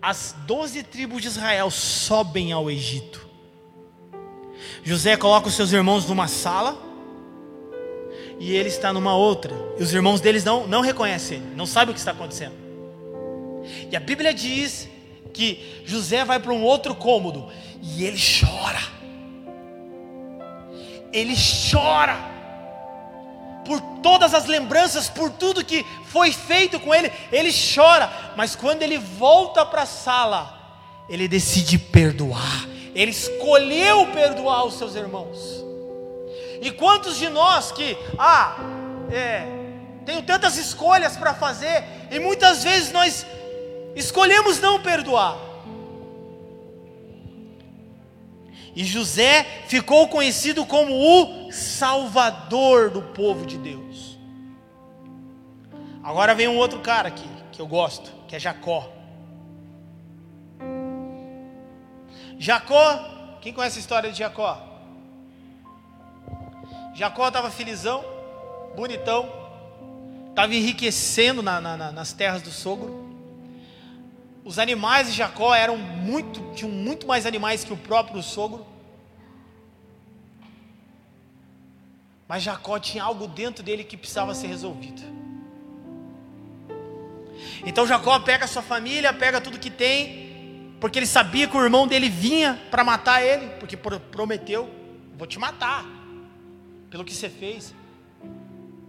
as 0.00 0.34
doze 0.46 0.82
tribos 0.82 1.22
de 1.22 1.28
Israel 1.28 1.70
sobem 1.70 2.52
ao 2.52 2.70
Egito. 2.70 3.26
José 4.82 5.16
coloca 5.16 5.48
os 5.48 5.54
seus 5.54 5.72
irmãos 5.72 6.06
numa 6.06 6.28
sala 6.28 6.76
e 8.38 8.54
ele 8.54 8.68
está 8.68 8.92
numa 8.92 9.14
outra. 9.14 9.54
E 9.78 9.82
os 9.82 9.92
irmãos 9.92 10.20
deles 10.20 10.44
não, 10.44 10.66
não 10.66 10.80
reconhecem 10.80 11.38
ele, 11.38 11.56
não 11.56 11.66
sabem 11.66 11.90
o 11.90 11.94
que 11.94 12.00
está 12.00 12.12
acontecendo. 12.12 12.54
E 13.90 13.96
a 13.96 14.00
Bíblia 14.00 14.32
diz 14.32 14.88
que 15.32 15.82
José 15.84 16.24
vai 16.24 16.40
para 16.40 16.52
um 16.52 16.62
outro 16.62 16.94
cômodo 16.94 17.48
e 17.82 18.04
ele 18.04 18.18
chora. 18.18 18.97
Ele 21.12 21.34
chora 21.70 22.16
por 23.68 23.80
todas 24.02 24.32
as 24.32 24.46
lembranças, 24.46 25.10
por 25.10 25.30
tudo 25.30 25.64
que 25.64 25.84
foi 26.06 26.32
feito 26.32 26.80
com 26.80 26.94
ele, 26.94 27.12
ele 27.30 27.50
chora, 27.52 28.10
mas 28.34 28.56
quando 28.56 28.82
ele 28.82 28.96
volta 28.96 29.64
para 29.66 29.82
a 29.82 29.86
sala, 29.86 30.58
ele 31.08 31.28
decide 31.28 31.78
perdoar, 31.78 32.66
ele 32.94 33.10
escolheu 33.10 34.06
perdoar 34.06 34.64
os 34.64 34.78
seus 34.78 34.94
irmãos. 34.94 35.38
E 36.62 36.70
quantos 36.70 37.18
de 37.18 37.28
nós 37.28 37.70
que, 37.70 37.96
ah, 38.18 38.56
é, 39.12 39.46
tenho 40.06 40.22
tantas 40.22 40.56
escolhas 40.56 41.16
para 41.16 41.34
fazer, 41.34 41.84
e 42.10 42.18
muitas 42.18 42.64
vezes 42.64 42.90
nós 42.90 43.26
escolhemos 43.94 44.58
não 44.60 44.80
perdoar. 44.80 45.36
E 48.78 48.84
José 48.84 49.42
ficou 49.66 50.06
conhecido 50.06 50.64
como 50.64 50.94
o 50.94 51.50
Salvador 51.50 52.90
do 52.90 53.02
povo 53.02 53.44
de 53.44 53.58
Deus. 53.58 54.16
Agora 56.00 56.32
vem 56.32 56.46
um 56.46 56.56
outro 56.56 56.78
cara 56.78 57.08
aqui, 57.08 57.28
que 57.50 57.60
eu 57.60 57.66
gosto, 57.66 58.12
que 58.28 58.36
é 58.36 58.38
Jacó. 58.38 58.88
Jacó, 62.38 63.38
quem 63.40 63.52
conhece 63.52 63.78
a 63.78 63.80
história 63.80 64.12
de 64.12 64.18
Jacó? 64.20 64.64
Jacó 66.94 67.26
estava 67.26 67.50
felizão, 67.50 68.04
bonitão, 68.76 69.28
estava 70.30 70.54
enriquecendo 70.54 71.42
na, 71.42 71.60
na, 71.60 71.90
nas 71.90 72.12
terras 72.12 72.42
do 72.42 72.52
sogro. 72.52 73.17
Os 74.48 74.58
animais 74.58 75.08
de 75.08 75.12
Jacó 75.12 75.54
eram 75.54 75.76
muito, 75.76 76.40
tinham 76.54 76.72
muito 76.72 77.06
mais 77.06 77.26
animais 77.26 77.64
que 77.64 77.72
o 77.74 77.76
próprio 77.76 78.22
sogro. 78.22 78.66
Mas 82.26 82.44
Jacó 82.44 82.78
tinha 82.78 83.04
algo 83.04 83.26
dentro 83.28 83.62
dele 83.62 83.84
que 83.84 83.94
precisava 83.94 84.34
ser 84.34 84.46
resolvido. 84.46 85.02
Então 87.66 87.86
Jacó 87.86 88.18
pega 88.20 88.46
sua 88.46 88.62
família, 88.62 89.12
pega 89.12 89.38
tudo 89.38 89.58
que 89.58 89.68
tem, 89.68 90.74
porque 90.80 90.98
ele 90.98 91.04
sabia 91.04 91.46
que 91.46 91.54
o 91.54 91.62
irmão 91.62 91.86
dele 91.86 92.08
vinha 92.08 92.58
para 92.70 92.82
matar 92.82 93.22
ele, 93.22 93.50
porque 93.60 93.76
prometeu: 93.76 94.66
vou 95.18 95.26
te 95.26 95.38
matar 95.38 95.84
pelo 96.88 97.04
que 97.04 97.12
você 97.12 97.28
fez. 97.28 97.74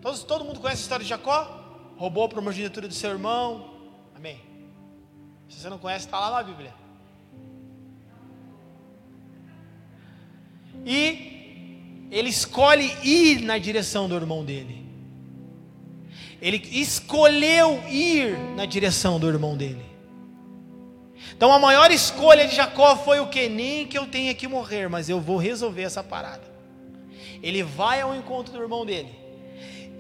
Todos, 0.01 0.23
todo 0.23 0.45
mundo 0.45 0.61
conhece 0.61 0.79
a 0.79 0.83
história 0.83 1.03
de 1.03 1.09
Jacó? 1.09 1.93
Roubou 1.97 2.23
a 2.23 2.29
primogenitura 2.29 2.87
do 2.87 2.93
seu 2.93 3.09
irmão. 3.09 3.68
Se 5.49 5.59
você 5.59 5.69
não 5.69 5.79
conhece, 5.79 6.05
está 6.05 6.19
lá 6.19 6.37
na 6.37 6.43
Bíblia. 6.43 6.73
E 10.85 12.07
ele 12.11 12.29
escolhe 12.29 12.85
ir 13.03 13.41
na 13.41 13.57
direção 13.57 14.07
do 14.07 14.15
irmão 14.15 14.45
dele. 14.45 14.85
Ele 16.41 16.57
escolheu 16.71 17.83
ir 17.89 18.37
na 18.55 18.65
direção 18.65 19.19
do 19.19 19.27
irmão 19.27 19.57
dele. 19.57 19.85
Então 21.35 21.51
a 21.51 21.59
maior 21.59 21.91
escolha 21.91 22.47
de 22.47 22.55
Jacó 22.55 22.95
foi 22.95 23.19
o 23.19 23.27
que? 23.27 23.49
Nem 23.49 23.85
que 23.85 23.97
eu 23.97 24.05
tenha 24.07 24.33
que 24.33 24.47
morrer, 24.47 24.87
mas 24.87 25.09
eu 25.09 25.19
vou 25.19 25.37
resolver 25.37 25.83
essa 25.83 26.03
parada. 26.03 26.43
Ele 27.41 27.63
vai 27.63 28.01
ao 28.01 28.15
encontro 28.15 28.53
do 28.53 28.61
irmão 28.61 28.85
dele. 28.85 29.17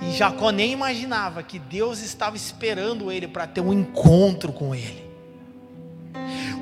E 0.01 0.11
Jacó 0.11 0.49
nem 0.51 0.71
imaginava 0.71 1.43
que 1.43 1.59
Deus 1.59 1.99
estava 1.99 2.37
esperando 2.37 3.11
ele 3.11 3.27
para 3.27 3.45
ter 3.45 3.61
um 3.61 3.73
encontro 3.73 4.53
com 4.53 4.73
ele. 4.73 5.08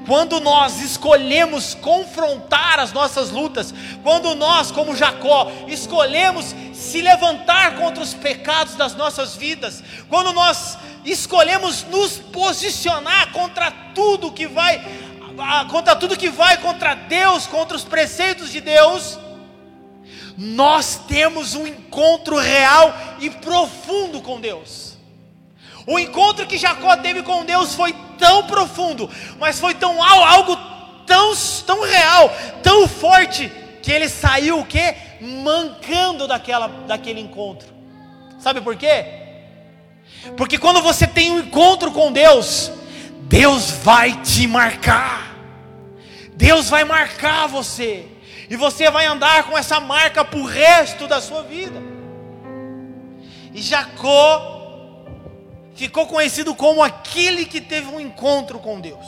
Quando 0.06 0.40
nós 0.40 0.82
escolhemos 0.82 1.76
confrontar 1.76 2.80
as 2.80 2.94
nossas 2.94 3.30
lutas, 3.30 3.74
quando 4.04 4.34
nós, 4.36 4.72
como 4.72 4.96
Jacó, 4.96 5.52
escolhemos 5.68 6.56
se 6.74 7.02
levantar 7.02 7.76
contra 7.76 8.02
os 8.02 8.14
pecados 8.14 8.76
das 8.76 8.96
nossas 8.96 9.36
vidas, 9.36 9.84
quando 10.08 10.32
nós 10.32 10.78
escolhemos 11.04 11.84
nos 11.84 12.18
posicionar 12.18 13.32
contra 13.34 13.70
tudo 13.94 14.32
que 14.32 14.48
vai 14.48 15.08
contra 15.70 15.96
tudo 15.96 16.18
que 16.18 16.30
vai 16.30 16.58
contra 16.58 16.96
Deus, 16.96 17.46
contra 17.46 17.78
os 17.78 17.84
preceitos 17.84 18.52
de 18.52 18.60
Deus, 18.60 19.20
nós 20.38 21.02
temos 21.08 21.54
um 21.54 21.68
encontro 21.68 22.38
real 22.38 22.96
e 23.20 23.30
profundo 23.30 24.22
com 24.22 24.40
Deus. 24.40 24.87
O 25.88 25.98
encontro 25.98 26.46
que 26.46 26.58
Jacó 26.58 26.98
teve 26.98 27.24
com 27.24 27.46
Deus 27.46 27.74
foi 27.74 27.96
tão 28.20 28.46
profundo, 28.46 29.10
mas 29.40 29.58
foi 29.58 29.74
tão 29.74 30.04
algo 30.04 30.58
tão, 31.06 31.32
tão 31.66 31.82
real, 31.82 32.30
tão 32.62 32.90
forte, 32.90 33.50
que 33.82 33.90
ele 33.90 34.10
saiu 34.10 34.60
o 34.60 34.66
quê? 34.66 34.96
Mancando 35.22 36.28
daquela, 36.28 36.68
daquele 36.68 37.22
encontro. 37.22 37.70
Sabe 38.38 38.60
por 38.60 38.76
quê? 38.76 39.06
Porque 40.36 40.58
quando 40.58 40.82
você 40.82 41.08
tem 41.08 41.32
um 41.32 41.40
encontro 41.40 41.90
com 41.94 42.12
Deus, 42.12 42.70
Deus 43.22 43.72
vai 43.72 44.12
te 44.22 44.46
marcar. 44.46 45.38
Deus 46.34 46.70
vai 46.70 46.84
marcar 46.84 47.48
você 47.48 48.06
e 48.50 48.58
você 48.58 48.92
vai 48.92 49.06
andar 49.06 49.44
com 49.44 49.58
essa 49.58 49.80
marca 49.80 50.26
para 50.26 50.38
o 50.38 50.46
resto 50.46 51.08
da 51.08 51.22
sua 51.22 51.44
vida. 51.44 51.82
E 53.54 53.62
Jacó 53.62 54.57
ficou 55.78 56.08
conhecido 56.08 56.56
como 56.56 56.82
aquele 56.82 57.46
que 57.46 57.62
teve 57.62 57.88
um 57.88 58.00
encontro 58.00 58.58
com 58.58 58.82
Deus. 58.82 59.06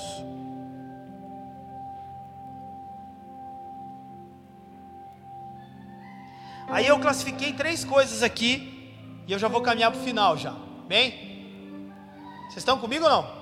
Aí 6.69 6.85
eu 6.85 6.99
classifiquei 6.99 7.53
três 7.53 7.83
coisas 7.83 8.21
aqui 8.21 8.93
e 9.27 9.31
eu 9.31 9.39
já 9.39 9.47
vou 9.47 9.61
caminhar 9.61 9.91
para 9.91 9.99
o 9.99 10.03
final 10.03 10.37
já. 10.37 10.55
Bem? 10.87 11.91
Vocês 12.43 12.57
estão 12.57 12.77
comigo 12.77 13.03
ou 13.03 13.09
não? 13.09 13.39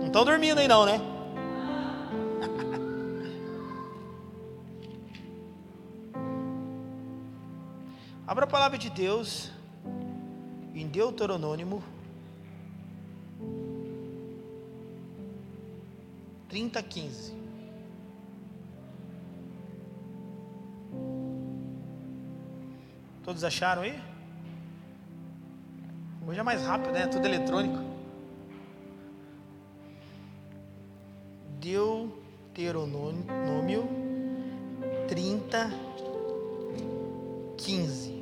Não 0.00 0.08
estão 0.08 0.24
dormindo 0.24 0.58
aí 0.58 0.66
não, 0.66 0.84
né? 0.84 1.00
Abra 8.26 8.44
a 8.44 8.48
palavra 8.48 8.76
de 8.76 8.90
Deus 8.90 9.52
em 10.80 10.88
Deuteronômio 10.88 11.82
30, 16.48 16.82
15. 16.82 17.36
Todos 23.22 23.44
acharam 23.44 23.82
aí? 23.82 24.00
Hoje 26.26 26.40
é 26.40 26.42
mais 26.42 26.62
rápido, 26.62 26.92
né? 26.92 27.06
Tudo 27.06 27.26
eletrônico. 27.26 27.86
Deuteronômio 31.60 33.86
30, 35.08 35.70
15. 37.56 38.17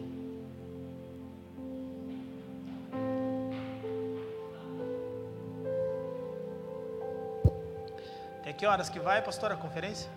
Que 8.57 8.67
horas 8.67 8.89
que 8.89 8.99
vai, 8.99 9.23
pastor, 9.23 9.53
a 9.53 9.57
conferência? 9.57 10.11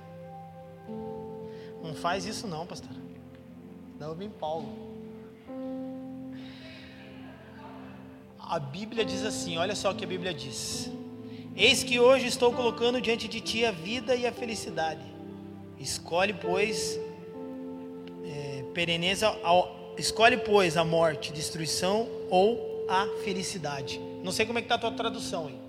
Não 1.84 1.94
faz 1.94 2.26
isso 2.26 2.48
não, 2.48 2.66
pastor. 2.66 2.96
Não, 4.00 4.16
me 4.16 4.26
empolgo. 4.26 4.90
A 8.40 8.58
Bíblia 8.58 9.06
diz 9.06 9.24
assim, 9.24 9.58
olha 9.58 9.76
só 9.76 9.92
o 9.92 9.96
que 9.96 10.06
a 10.06 10.08
Bíblia 10.08 10.34
diz. 10.34 10.90
Eis 11.56 11.84
que 11.84 12.00
hoje 12.00 12.28
estou 12.28 12.54
colocando 12.54 13.02
diante 13.02 13.28
de 13.28 13.42
ti 13.42 13.66
a 13.66 13.72
vida 13.72 14.16
e 14.16 14.26
a 14.26 14.32
felicidade. 14.32 15.04
Escolhe, 15.78 16.34
pois, 16.34 17.00
é, 18.26 18.64
pereneza 18.74 19.28
ao, 19.44 19.94
escolhe, 19.98 20.38
pois, 20.38 20.78
a 20.78 20.86
morte, 20.86 21.32
destruição 21.34 22.08
ou 22.30 22.86
a 22.90 23.06
felicidade. 23.24 24.00
Não 24.24 24.32
sei 24.32 24.46
como 24.46 24.58
é 24.58 24.62
que 24.62 24.66
está 24.66 24.76
a 24.76 24.80
tua 24.80 24.92
tradução 24.92 25.48
aí. 25.48 25.69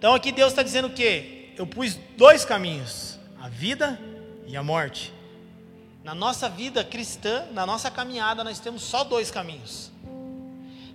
Então 0.00 0.14
aqui 0.14 0.32
Deus 0.32 0.48
está 0.48 0.62
dizendo 0.62 0.88
o 0.88 0.92
quê? 0.94 1.50
Eu 1.58 1.66
pus 1.66 1.94
dois 2.16 2.42
caminhos: 2.42 3.18
a 3.38 3.50
vida 3.50 4.00
e 4.46 4.56
a 4.56 4.62
morte. 4.62 5.12
Na 6.02 6.14
nossa 6.14 6.48
vida 6.48 6.82
cristã, 6.82 7.44
na 7.52 7.66
nossa 7.66 7.90
caminhada, 7.90 8.42
nós 8.42 8.58
temos 8.58 8.80
só 8.80 9.04
dois 9.04 9.30
caminhos. 9.30 9.92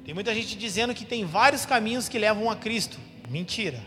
Tem 0.03 0.11
muita 0.11 0.33
gente 0.33 0.57
dizendo 0.57 0.95
que 0.95 1.05
tem 1.05 1.23
vários 1.23 1.67
caminhos 1.67 2.09
que 2.09 2.17
levam 2.17 2.49
a 2.49 2.55
Cristo. 2.55 2.97
Mentira. 3.29 3.79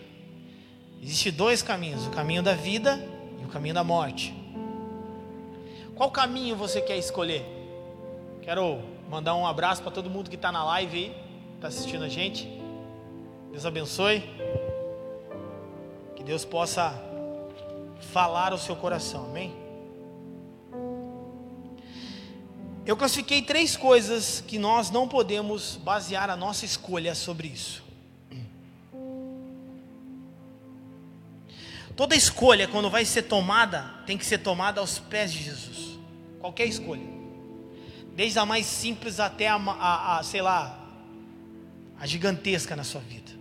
Existem 1.03 1.33
dois 1.33 1.63
caminhos: 1.63 2.07
o 2.07 2.11
caminho 2.11 2.41
da 2.41 2.55
vida 2.55 3.05
e 3.43 3.45
o 3.45 3.49
caminho 3.49 3.75
da 3.75 3.83
morte. 3.83 4.33
Qual 5.97 6.13
caminho 6.13 6.55
você 6.55 6.81
quer 6.81 6.97
escolher? 6.97 7.45
Quero 8.41 8.79
mandar 9.11 9.35
um 9.35 9.45
abraço 9.45 9.83
para 9.83 9.91
todo 9.91 10.09
mundo 10.09 10.31
que 10.31 10.37
está 10.37 10.53
na 10.53 10.63
live 10.63 10.97
aí, 10.97 11.17
está 11.57 11.67
assistindo 11.67 12.05
a 12.05 12.09
gente. 12.09 12.49
Deus 13.51 13.67
abençoe. 13.67 14.38
Deus 16.29 16.45
possa 16.45 16.93
falar 18.13 18.53
ao 18.53 18.59
seu 18.59 18.77
coração, 18.77 19.31
amém? 19.31 19.51
Eu 22.85 22.99
classifiquei 22.99 23.41
três 23.41 23.79
coisas 23.79 24.45
que 24.47 24.59
nós 24.59 24.91
não 24.91 25.09
podemos 25.09 25.77
basear 25.77 26.29
a 26.29 26.37
nossa 26.37 26.67
escolha 26.67 27.15
sobre 27.15 27.49
isso. 27.49 27.83
Toda 31.97 32.15
escolha, 32.15 32.69
quando 32.69 32.91
vai 32.91 33.07
ser 33.07 33.23
tomada, 33.23 33.95
tem 34.05 34.19
que 34.19 34.27
ser 34.27 34.37
tomada 34.37 34.83
aos 34.83 34.99
pés 34.99 35.33
de 35.33 35.43
Jesus. 35.43 35.99
Qualquer 36.41 36.67
escolha. 36.67 37.09
Desde 38.15 38.39
a 38.39 38.45
mais 38.45 38.67
simples 38.67 39.19
até 39.19 39.49
a, 39.49 39.57
a, 39.57 40.19
a 40.19 40.23
sei 40.23 40.43
lá, 40.43 40.79
a 41.99 42.07
gigantesca 42.07 42.77
na 42.77 42.85
sua 42.85 43.01
vida. 43.01 43.38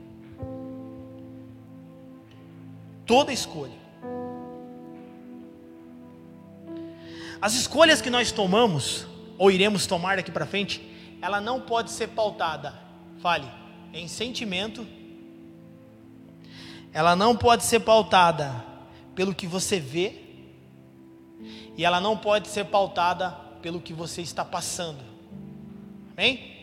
Toda 3.07 3.33
escolha. 3.33 3.87
As 7.41 7.53
escolhas 7.55 8.01
que 8.01 8.09
nós 8.09 8.31
tomamos, 8.31 9.07
ou 9.37 9.49
iremos 9.49 9.87
tomar 9.87 10.17
daqui 10.17 10.31
para 10.31 10.45
frente, 10.45 10.81
ela 11.21 11.41
não 11.41 11.61
pode 11.61 11.89
ser 11.89 12.09
pautada, 12.09 12.73
fale, 13.19 13.47
em 13.93 14.07
sentimento 14.07 14.85
ela 16.97 17.15
não 17.15 17.35
pode 17.35 17.63
ser 17.63 17.81
pautada 17.81 18.51
pelo 19.13 19.35
que 19.35 19.45
você 19.45 19.79
vê, 19.79 20.15
e 21.75 21.85
ela 21.85 22.01
não 22.01 22.17
pode 22.17 22.47
ser 22.47 22.65
pautada 22.65 23.29
pelo 23.61 23.79
que 23.79 23.93
você 23.93 24.23
está 24.23 24.43
passando. 24.43 25.03
Amém? 26.13 26.55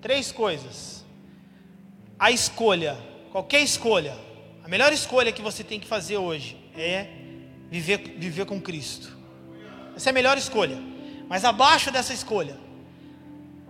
Três 0.00 0.32
coisas. 0.32 1.04
A 2.18 2.32
escolha, 2.32 2.98
qualquer 3.30 3.60
escolha, 3.60 4.16
melhor 4.70 4.92
escolha 4.92 5.32
que 5.32 5.42
você 5.42 5.64
tem 5.64 5.80
que 5.80 5.86
fazer 5.88 6.16
hoje 6.16 6.56
é 6.76 7.08
viver, 7.68 7.98
viver 8.16 8.46
com 8.46 8.60
Cristo. 8.60 9.18
Essa 9.96 10.08
é 10.08 10.12
a 10.12 10.14
melhor 10.14 10.38
escolha. 10.38 10.80
Mas 11.28 11.44
abaixo 11.44 11.90
dessa 11.90 12.14
escolha, 12.14 12.56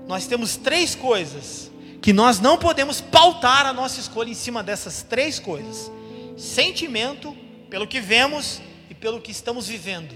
nós 0.06 0.26
temos 0.26 0.58
três 0.58 0.94
coisas 0.94 1.70
que 2.02 2.12
nós 2.12 2.38
não 2.38 2.58
podemos 2.58 3.00
pautar 3.00 3.64
a 3.64 3.72
nossa 3.72 3.98
escolha 3.98 4.28
em 4.28 4.34
cima 4.34 4.62
dessas 4.62 5.02
três 5.02 5.38
coisas: 5.38 5.90
sentimento, 6.36 7.34
pelo 7.70 7.86
que 7.86 7.98
vemos 7.98 8.60
e 8.90 8.94
pelo 8.94 9.22
que 9.22 9.30
estamos 9.30 9.66
vivendo. 9.66 10.14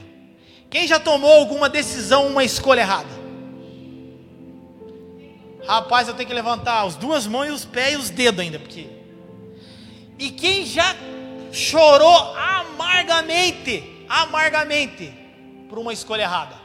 Quem 0.68 0.86
já 0.86 1.00
tomou 1.00 1.32
alguma 1.32 1.70
decisão, 1.70 2.26
uma 2.26 2.44
escolha 2.44 2.80
errada? 2.82 3.24
Rapaz, 5.66 6.08
eu 6.08 6.14
tenho 6.14 6.28
que 6.28 6.34
levantar 6.34 6.82
as 6.82 6.94
duas 6.94 7.26
mãos, 7.26 7.50
os 7.50 7.64
pés 7.64 7.94
e 7.94 7.96
os 7.96 8.10
dedos 8.10 8.40
ainda, 8.40 8.58
porque. 8.58 9.03
E 10.18 10.30
quem 10.30 10.64
já 10.64 10.94
chorou 11.52 12.34
amargamente, 12.36 14.04
amargamente, 14.08 15.12
por 15.68 15.78
uma 15.78 15.92
escolha 15.92 16.22
errada? 16.22 16.56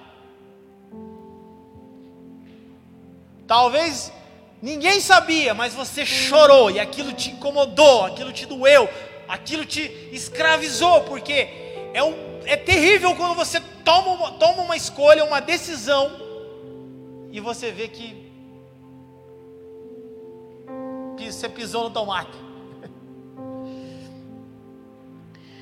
Talvez 3.48 4.12
Ninguém 4.62 5.00
sabia, 5.00 5.54
mas 5.54 5.74
você 5.74 6.06
chorou 6.06 6.70
e 6.70 6.80
aquilo 6.80 7.14
te 7.14 7.30
incomodou, 7.32 8.04
aquilo 8.04 8.34
te 8.34 8.46
doeu, 8.46 8.90
aquilo 9.28 9.66
te 9.66 10.10
escravizou, 10.12 11.02
porque 11.04 11.48
é, 11.94 12.04
um, 12.04 12.14
é 12.46 12.58
terrível 12.58 13.16
quando 13.16 13.36
você 13.36 13.62
toma 13.86 14.10
uma, 14.12 14.32
toma 14.34 14.64
uma 14.64 14.76
escolha, 14.76 15.24
uma 15.24 15.40
decisão, 15.40 16.12
e 17.32 17.40
você 17.40 17.72
vê 17.72 17.88
que 17.88 18.28
você 21.18 21.48
pisou 21.48 21.86
no 21.86 21.90
tomate. 21.92 22.49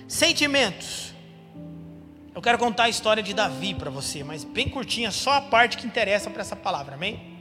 Sentimentos. 0.08 1.14
Eu 2.34 2.42
quero 2.42 2.58
contar 2.58 2.84
a 2.84 2.90
história 2.90 3.22
de 3.22 3.34
Davi 3.34 3.74
para 3.74 3.90
você, 3.90 4.24
mas 4.24 4.46
bem 4.46 4.70
curtinha, 4.70 5.12
só 5.12 5.34
a 5.34 5.42
parte 5.42 5.76
que 5.76 5.86
interessa 5.86 6.30
para 6.30 6.42
essa 6.42 6.56
palavra, 6.56 6.96
amém? 6.96 7.36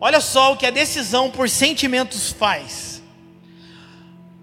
Olha 0.00 0.20
só 0.20 0.52
o 0.52 0.56
que 0.56 0.66
a 0.66 0.70
decisão 0.70 1.30
por 1.30 1.48
sentimentos 1.48 2.32
faz. 2.32 3.00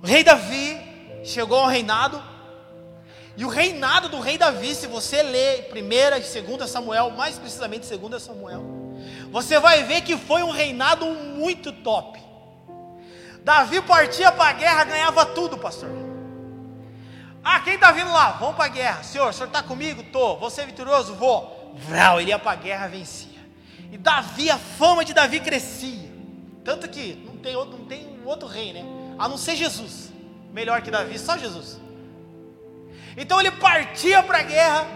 O 0.01 0.07
rei 0.07 0.23
Davi 0.23 0.79
chegou 1.25 1.57
ao 1.57 1.67
reinado, 1.67 2.23
e 3.35 3.43
o 3.43 3.49
reinado 3.49 4.07
do 4.07 4.21
rei 4.21 4.37
Davi, 4.37 4.73
se 4.73 4.87
você 4.87 5.21
ler 5.21 5.69
1 5.73 6.37
e 6.37 6.41
2 6.41 6.69
Samuel, 6.69 7.09
mais 7.11 7.37
precisamente 7.37 7.93
2 7.93 8.21
Samuel, 8.21 8.63
você 9.31 9.59
vai 9.59 9.83
ver 9.83 10.01
que 10.01 10.15
foi 10.15 10.43
um 10.43 10.51
reinado 10.51 11.05
muito 11.07 11.73
top. 11.73 12.21
Davi 13.43 13.81
partia 13.81 14.31
para 14.31 14.51
a 14.51 14.53
guerra, 14.53 14.83
ganhava 14.85 15.25
tudo, 15.25 15.57
pastor. 15.57 16.02
Ah, 17.43 17.59
quem 17.59 17.75
está 17.75 17.91
vindo 17.91 18.11
lá? 18.11 18.31
Vamos 18.31 18.55
para 18.55 18.65
a 18.65 18.69
guerra. 18.69 19.03
Senhor, 19.03 19.29
o 19.29 19.33
senhor 19.33 19.47
está 19.47 19.61
comigo? 19.61 20.01
Estou. 20.01 20.39
Você 20.39 20.61
é 20.61 20.65
vitorioso? 20.65 21.13
Vou. 21.15 21.73
Vrau, 21.75 22.21
ele 22.21 22.29
ia 22.29 22.39
para 22.39 22.51
a 22.51 22.55
guerra, 22.55 22.87
vencia. 22.87 23.41
E 23.91 23.97
Davi, 23.97 24.49
a 24.49 24.57
fama 24.57 25.03
de 25.03 25.13
Davi 25.13 25.39
crescia. 25.39 26.09
Tanto 26.63 26.87
que 26.87 27.21
não 27.25 27.37
tem 27.37 27.55
outro, 27.55 27.77
não 27.77 27.85
tem 27.85 28.17
outro 28.25 28.47
rei, 28.47 28.71
né? 28.71 28.85
A 29.19 29.27
não 29.27 29.37
ser 29.37 29.55
Jesus. 29.55 30.11
Melhor 30.53 30.81
que 30.81 30.89
Davi, 30.89 31.19
só 31.19 31.37
Jesus. 31.37 31.79
Então 33.17 33.39
ele 33.39 33.51
partia 33.51 34.23
para 34.23 34.39
a 34.39 34.43
guerra, 34.43 34.87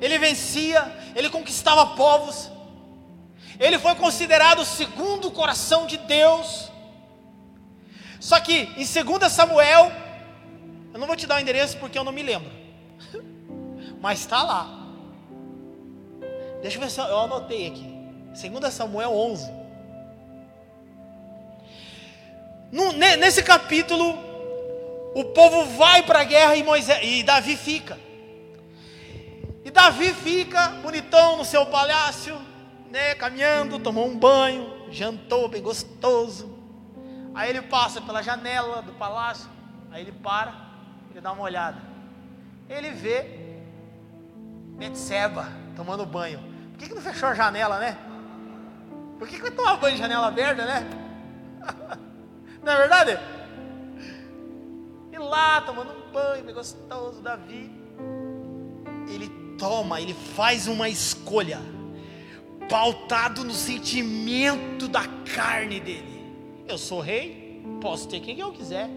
ele 0.00 0.18
vencia, 0.18 0.90
ele 1.14 1.30
conquistava 1.30 1.86
povos. 1.94 2.50
Ele 3.60 3.78
foi 3.78 3.94
considerado 3.94 4.60
o 4.60 4.64
segundo 4.64 5.30
coração 5.30 5.86
de 5.86 5.96
Deus. 5.96 6.70
Só 8.18 8.40
que 8.40 8.72
em 8.76 8.84
2 8.84 9.32
Samuel, 9.32 9.92
eu 10.92 11.00
não 11.00 11.06
vou 11.06 11.16
te 11.16 11.26
dar 11.26 11.36
o 11.36 11.40
endereço 11.40 11.78
porque 11.78 11.98
eu 11.98 12.04
não 12.04 12.12
me 12.12 12.22
lembro. 12.22 12.50
Mas 14.00 14.20
está 14.20 14.42
lá. 14.42 14.82
Deixa 16.60 16.76
eu 16.76 16.80
ver 16.80 16.90
se 16.90 17.00
eu 17.00 17.18
anotei 17.18 17.66
aqui. 17.66 17.92
2 18.32 18.72
Samuel 18.72 19.12
11. 19.12 19.62
nesse 23.18 23.42
capítulo, 23.42 24.18
o 25.14 25.24
povo 25.26 25.66
vai 25.76 26.02
para 26.02 26.20
a 26.20 26.24
guerra 26.24 26.56
e, 26.56 26.62
Moisés, 26.62 27.00
e 27.02 27.22
Davi 27.22 27.56
fica. 27.56 27.98
E 29.64 29.70
Davi 29.70 30.12
fica 30.12 30.68
bonitão 30.82 31.36
no 31.36 31.44
seu 31.44 31.66
palácio, 31.66 32.40
né, 32.90 33.14
caminhando, 33.14 33.78
tomou 33.78 34.06
um 34.06 34.16
banho, 34.16 34.90
jantou 34.90 35.48
bem 35.48 35.62
gostoso. 35.62 36.58
Aí 37.34 37.50
ele 37.50 37.62
passa 37.62 38.00
pela 38.00 38.22
janela 38.22 38.82
do 38.82 38.92
palácio, 38.92 39.48
aí 39.90 40.02
ele 40.02 40.12
para, 40.12 40.71
ele 41.12 41.20
dá 41.20 41.32
uma 41.32 41.42
olhada. 41.42 41.80
Ele 42.68 42.90
vê 42.90 43.26
Betseba 44.78 45.48
tomando 45.76 46.06
banho. 46.06 46.40
Por 46.72 46.78
que, 46.78 46.88
que 46.88 46.94
não 46.94 47.02
fechou 47.02 47.28
a 47.28 47.34
janela, 47.34 47.78
né? 47.78 47.96
Por 49.18 49.28
que, 49.28 49.36
que 49.36 49.42
vai 49.42 49.50
tomar 49.50 49.76
banho 49.76 49.94
de 49.94 50.02
janela 50.02 50.26
aberta, 50.26 50.64
né? 50.64 50.90
Não 52.62 52.72
é 52.72 52.76
verdade? 52.76 53.18
E 55.12 55.18
lá, 55.18 55.60
tomando 55.60 55.92
um 55.92 56.12
banho, 56.12 56.44
bem 56.44 56.54
gostoso, 56.54 57.20
Davi. 57.22 57.70
Ele 59.08 59.28
toma, 59.58 60.00
ele 60.00 60.14
faz 60.14 60.66
uma 60.66 60.88
escolha, 60.88 61.60
pautado 62.68 63.44
no 63.44 63.52
sentimento 63.52 64.88
da 64.88 65.06
carne 65.34 65.78
dele. 65.78 66.34
Eu 66.66 66.78
sou 66.78 67.00
rei, 67.00 67.62
posso 67.80 68.08
ter 68.08 68.20
quem 68.20 68.38
eu 68.40 68.52
quiser. 68.52 68.88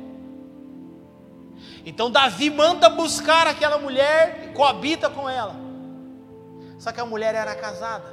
Então 1.85 2.09
Davi 2.09 2.49
manda 2.49 2.89
buscar 2.89 3.45
aquela 3.45 3.77
mulher 3.77 4.45
e 4.45 4.53
coabita 4.53 5.09
com 5.09 5.29
ela. 5.29 5.55
Só 6.79 6.91
que 6.91 6.99
a 6.99 7.05
mulher 7.05 7.35
era 7.35 7.53
casada. 7.55 8.11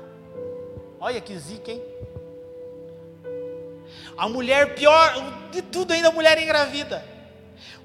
Olha 1.00 1.20
que 1.20 1.36
zica, 1.36 1.72
hein? 1.72 1.82
A 4.16 4.28
mulher, 4.28 4.74
pior 4.74 5.14
de 5.50 5.62
tudo 5.62 5.92
ainda, 5.92 6.08
a 6.08 6.12
mulher 6.12 6.40
engravida. 6.40 7.04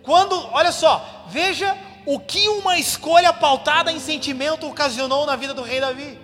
Quando, 0.04 0.36
olha 0.54 0.72
só, 0.72 1.26
veja 1.30 1.76
o 2.06 2.20
que 2.20 2.48
uma 2.50 2.78
escolha 2.78 3.34
pautada 3.34 3.92
em 3.92 4.00
sentimento 4.00 4.68
ocasionou 4.68 5.26
na 5.26 5.36
vida 5.36 5.54
do 5.54 5.62
rei 5.62 5.80
Davi. 5.80 6.20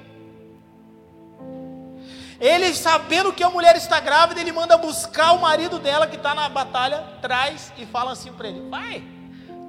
Ele, 2.39 2.73
sabendo 2.73 3.31
que 3.31 3.43
a 3.43 3.49
mulher 3.49 3.75
está 3.77 4.01
grávida, 4.01 4.41
ele 4.41 4.51
manda 4.51 4.77
buscar 4.77 5.31
o 5.31 5.39
marido 5.39 5.79
dela 5.79 6.07
que 6.07 6.17
está 6.17 6.35
na 6.35 6.49
batalha, 6.49 7.01
traz 7.21 7.71
e 7.77 7.85
fala 7.85 8.11
assim 8.11 8.33
para 8.33 8.49
ele: 8.49 8.69
vai, 8.69 9.03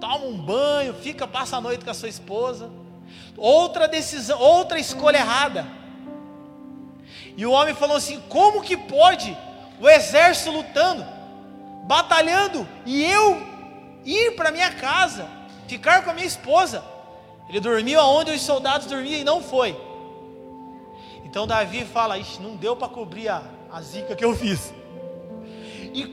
toma 0.05 0.27
um 0.27 0.37
banho, 0.37 0.93
fica, 0.93 1.27
passa 1.27 1.57
a 1.57 1.61
noite 1.63 1.83
com 1.83 1.91
a 1.91 1.95
sua 1.95 2.11
esposa. 2.11 2.71
Outra 3.39 3.89
decisão, 3.89 4.39
outra 4.39 4.79
escolha 4.79 5.17
errada. 5.17 5.67
E 7.35 7.47
o 7.47 7.51
homem 7.51 7.75
falou 7.75 7.97
assim: 7.97 8.23
como 8.29 8.61
que 8.61 8.77
pode 8.77 9.35
o 9.81 9.89
exército 9.89 10.51
lutando, 10.51 11.07
batalhando, 11.87 12.69
e 12.85 13.03
eu 13.03 13.43
ir 14.05 14.37
para 14.37 14.53
minha 14.53 14.71
casa, 14.73 15.27
ficar 15.67 16.05
com 16.05 16.11
a 16.11 16.15
minha 16.15 16.27
esposa? 16.27 16.85
Ele 17.49 17.61
dormiu 17.61 17.99
aonde 17.99 18.31
os 18.31 18.43
soldados 18.43 18.87
dormiam 18.87 19.21
e 19.21 19.25
não 19.25 19.43
foi. 19.43 19.75
Então 21.25 21.47
Davi 21.47 21.83
fala: 21.87 22.19
Ixi, 22.19 22.43
não 22.43 22.57
deu 22.57 22.77
para 22.77 22.89
cobrir 22.89 23.31
a, 23.31 23.43
a 23.73 23.81
zica 23.81 24.15
que 24.15 24.25
eu 24.25 24.37
fiz. 24.37 24.71
E 25.95 26.05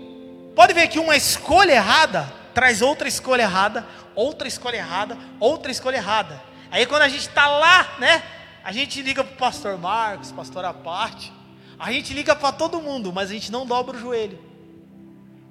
pode 0.55 0.73
ver 0.73 0.87
que 0.87 0.97
uma 0.97 1.17
escolha 1.17 1.73
errada 1.73 2.40
traz 2.53 2.81
outra 2.81 3.07
escolha 3.07 3.43
errada, 3.43 3.85
outra 4.15 4.47
escolha 4.47 4.77
errada, 4.77 5.17
outra 5.39 5.71
escolha 5.71 5.97
errada. 5.97 6.41
Aí 6.69 6.85
quando 6.85 7.01
a 7.01 7.09
gente 7.09 7.27
está 7.27 7.47
lá, 7.47 7.95
né? 7.99 8.23
A 8.63 8.71
gente 8.71 9.01
liga 9.01 9.23
para 9.23 9.33
o 9.33 9.37
pastor 9.37 9.77
Marcos, 9.77 10.31
pastor 10.31 10.63
Aparte, 10.65 11.33
a 11.79 11.91
gente 11.91 12.13
liga 12.13 12.35
para 12.35 12.51
todo 12.51 12.81
mundo, 12.81 13.11
mas 13.11 13.29
a 13.29 13.33
gente 13.33 13.51
não 13.51 13.65
dobra 13.65 13.97
o 13.97 13.99
joelho. 13.99 14.39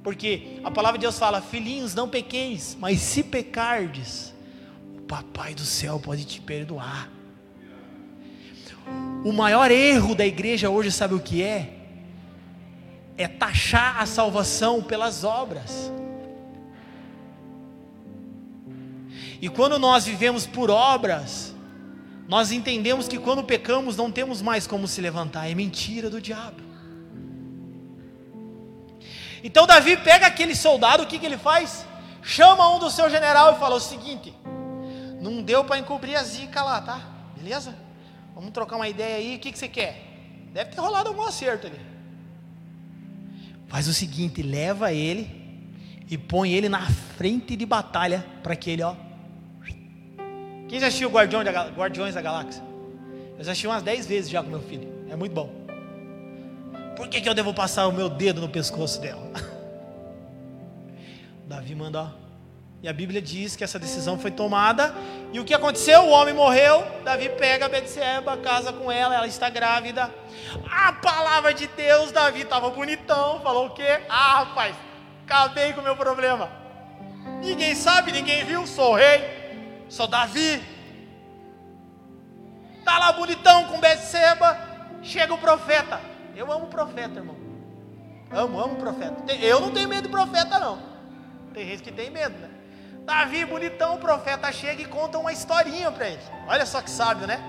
Porque 0.02 0.60
a 0.64 0.70
palavra 0.70 0.98
de 0.98 1.02
Deus 1.02 1.18
fala: 1.18 1.42
Filhinhos, 1.42 1.94
não 1.94 2.08
pequeis, 2.08 2.76
mas 2.78 3.00
se 3.00 3.22
pecardes, 3.22 4.32
o 4.96 5.02
papai 5.02 5.54
do 5.54 5.64
céu 5.64 5.98
pode 5.98 6.24
te 6.24 6.40
perdoar. 6.40 7.10
O 9.24 9.32
maior 9.32 9.70
erro 9.70 10.14
da 10.14 10.26
igreja 10.26 10.70
hoje, 10.70 10.90
sabe 10.90 11.14
o 11.14 11.20
que 11.20 11.42
é? 11.42 11.74
É 13.18 13.28
taxar 13.28 14.00
a 14.00 14.06
salvação 14.06 14.82
pelas 14.82 15.24
obras. 15.24 15.92
E 19.40 19.48
quando 19.48 19.78
nós 19.78 20.04
vivemos 20.04 20.46
por 20.46 20.70
obras, 20.70 21.54
nós 22.28 22.52
entendemos 22.52 23.08
que 23.08 23.18
quando 23.18 23.42
pecamos 23.42 23.96
não 23.96 24.10
temos 24.10 24.42
mais 24.42 24.66
como 24.66 24.86
se 24.86 25.00
levantar, 25.00 25.50
é 25.50 25.54
mentira 25.54 26.10
do 26.10 26.20
diabo. 26.20 26.60
Então 29.42 29.66
Davi 29.66 29.96
pega 29.96 30.26
aquele 30.26 30.54
soldado, 30.54 31.02
o 31.02 31.06
que, 31.06 31.18
que 31.18 31.26
ele 31.26 31.38
faz? 31.38 31.86
Chama 32.22 32.68
um 32.74 32.78
do 32.78 32.90
seu 32.90 33.08
general 33.08 33.54
e 33.54 33.58
fala 33.58 33.76
o 33.76 33.80
seguinte: 33.80 34.34
não 35.20 35.42
deu 35.42 35.64
para 35.64 35.78
encobrir 35.78 36.16
a 36.16 36.22
zica 36.22 36.62
lá, 36.62 36.80
tá? 36.80 37.00
Beleza? 37.36 37.74
Vamos 38.34 38.50
trocar 38.50 38.76
uma 38.76 38.88
ideia 38.88 39.16
aí, 39.16 39.36
o 39.36 39.38
que, 39.38 39.50
que 39.50 39.58
você 39.58 39.68
quer? 39.68 40.06
Deve 40.52 40.70
ter 40.70 40.80
rolado 40.80 41.08
algum 41.08 41.22
acerto 41.22 41.66
ali. 41.66 41.80
Faz 43.66 43.88
o 43.88 43.94
seguinte, 43.94 44.42
leva 44.42 44.92
ele 44.92 45.30
e 46.08 46.18
põe 46.18 46.52
ele 46.52 46.68
na 46.68 46.88
frente 47.16 47.56
de 47.56 47.64
batalha 47.64 48.26
para 48.42 48.54
que 48.56 48.70
ele, 48.70 48.82
ó. 48.82 48.94
Quem 50.70 50.78
já 50.78 50.86
assistiu 50.86 51.10
Guardiões 51.10 52.14
da, 52.14 52.22
Galáxia? 52.22 52.62
Eu 53.36 53.42
já 53.42 53.50
assisti 53.50 53.66
umas 53.66 53.82
10 53.82 54.06
vezes 54.06 54.30
já 54.30 54.40
com 54.40 54.48
meu 54.48 54.62
filho. 54.62 54.88
É 55.10 55.16
muito 55.16 55.32
bom. 55.32 55.50
Por 56.96 57.08
que, 57.08 57.20
que 57.20 57.28
eu 57.28 57.34
devo 57.34 57.52
passar 57.52 57.88
o 57.88 57.92
meu 57.92 58.08
dedo 58.08 58.40
no 58.40 58.48
pescoço 58.48 59.00
dela? 59.00 59.28
Davi 61.44 61.74
manda, 61.74 62.02
ó, 62.02 62.08
e 62.80 62.88
a 62.88 62.92
Bíblia 62.92 63.20
diz 63.20 63.56
que 63.56 63.64
essa 63.64 63.80
decisão 63.80 64.16
foi 64.16 64.30
tomada. 64.30 64.94
E 65.32 65.40
o 65.40 65.44
que 65.44 65.52
aconteceu? 65.52 66.02
O 66.02 66.10
homem 66.10 66.32
morreu. 66.32 66.86
Davi 67.04 67.28
pega 67.30 67.66
a 67.66 67.68
Betseba, 67.68 68.36
casa 68.36 68.72
com 68.72 68.92
ela, 68.92 69.16
ela 69.16 69.26
está 69.26 69.50
grávida. 69.50 70.08
A 70.70 70.92
palavra 70.92 71.52
de 71.52 71.66
Deus, 71.66 72.12
Davi 72.12 72.42
estava 72.42 72.70
bonitão. 72.70 73.40
Falou 73.40 73.66
o 73.66 73.70
quê? 73.70 74.02
Ah, 74.08 74.44
rapaz, 74.44 74.76
acabei 75.26 75.72
com 75.72 75.80
o 75.80 75.84
meu 75.84 75.96
problema. 75.96 76.48
Ninguém 77.42 77.74
sabe, 77.74 78.12
ninguém 78.12 78.44
viu. 78.44 78.64
Sou 78.68 78.94
rei, 78.94 79.39
sou 79.90 80.06
Davi. 80.06 80.62
Está 82.78 82.98
lá 82.98 83.12
bonitão 83.12 83.66
com 83.66 83.78
Betseba. 83.78 84.56
Chega 85.02 85.34
o 85.34 85.38
profeta. 85.38 86.00
Eu 86.34 86.50
amo 86.50 86.66
o 86.66 86.68
profeta, 86.68 87.18
irmão. 87.18 87.36
Amo, 88.30 88.60
amo 88.60 88.74
o 88.74 88.76
profeta. 88.76 89.32
Eu 89.34 89.60
não 89.60 89.72
tenho 89.72 89.88
medo 89.88 90.04
de 90.04 90.08
profeta, 90.08 90.58
não. 90.58 90.80
Tem 91.52 91.66
gente 91.66 91.82
que 91.82 91.92
tem 91.92 92.10
medo, 92.10 92.38
né? 92.38 92.48
Davi, 93.04 93.44
bonitão, 93.44 93.96
o 93.96 93.98
profeta 93.98 94.52
chega 94.52 94.82
e 94.82 94.84
conta 94.84 95.18
uma 95.18 95.32
historinha 95.32 95.90
para 95.90 96.08
ele. 96.08 96.22
Olha 96.46 96.64
só 96.64 96.80
que 96.80 96.88
sábio, 96.88 97.26
né? 97.26 97.40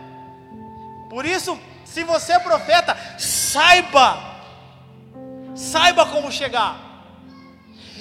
Por 1.09 1.25
isso, 1.25 1.59
se 1.85 2.03
você 2.03 2.33
é 2.33 2.39
profeta, 2.39 2.97
saiba, 3.19 4.17
saiba 5.53 6.05
como 6.05 6.31
chegar. 6.31 6.79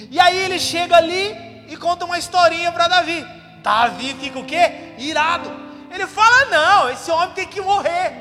E 0.09 0.19
aí 0.19 0.37
ele 0.37 0.59
chega 0.59 0.95
ali 0.95 1.65
e 1.67 1.77
conta 1.77 2.05
uma 2.05 2.17
historinha 2.17 2.71
para 2.71 2.87
Davi. 2.87 3.40
Davi 3.61 4.15
fica 4.19 4.39
o 4.39 4.45
quê? 4.45 4.93
Irado. 4.97 5.51
Ele 5.91 6.07
fala: 6.07 6.45
Não, 6.45 6.89
esse 6.89 7.09
homem 7.11 7.33
tem 7.35 7.47
que 7.47 7.61
morrer. 7.61 8.13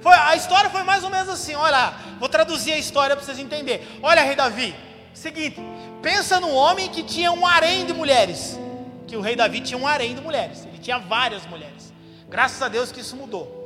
Foi, 0.00 0.14
a 0.14 0.36
história 0.36 0.70
foi 0.70 0.82
mais 0.82 1.02
ou 1.04 1.10
menos 1.10 1.28
assim: 1.28 1.54
olha, 1.54 1.92
vou 2.20 2.28
traduzir 2.28 2.72
a 2.72 2.78
história 2.78 3.16
para 3.16 3.24
vocês 3.24 3.38
entenderem. 3.38 3.86
Olha, 4.02 4.22
rei 4.22 4.36
Davi, 4.36 4.74
seguinte, 5.12 5.60
Pensa 6.02 6.38
num 6.38 6.54
homem 6.54 6.88
que 6.88 7.02
tinha 7.02 7.32
um 7.32 7.46
harém 7.46 7.84
de 7.84 7.92
mulheres. 7.92 8.58
Que 9.06 9.16
o 9.16 9.20
rei 9.20 9.34
Davi 9.34 9.60
tinha 9.60 9.78
um 9.78 9.86
harém 9.86 10.14
de 10.14 10.20
mulheres. 10.20 10.64
Ele 10.64 10.78
tinha 10.78 10.98
várias 10.98 11.44
mulheres. 11.46 11.92
Graças 12.28 12.60
a 12.62 12.68
Deus 12.68 12.92
que 12.92 13.00
isso 13.00 13.16
mudou. 13.16 13.56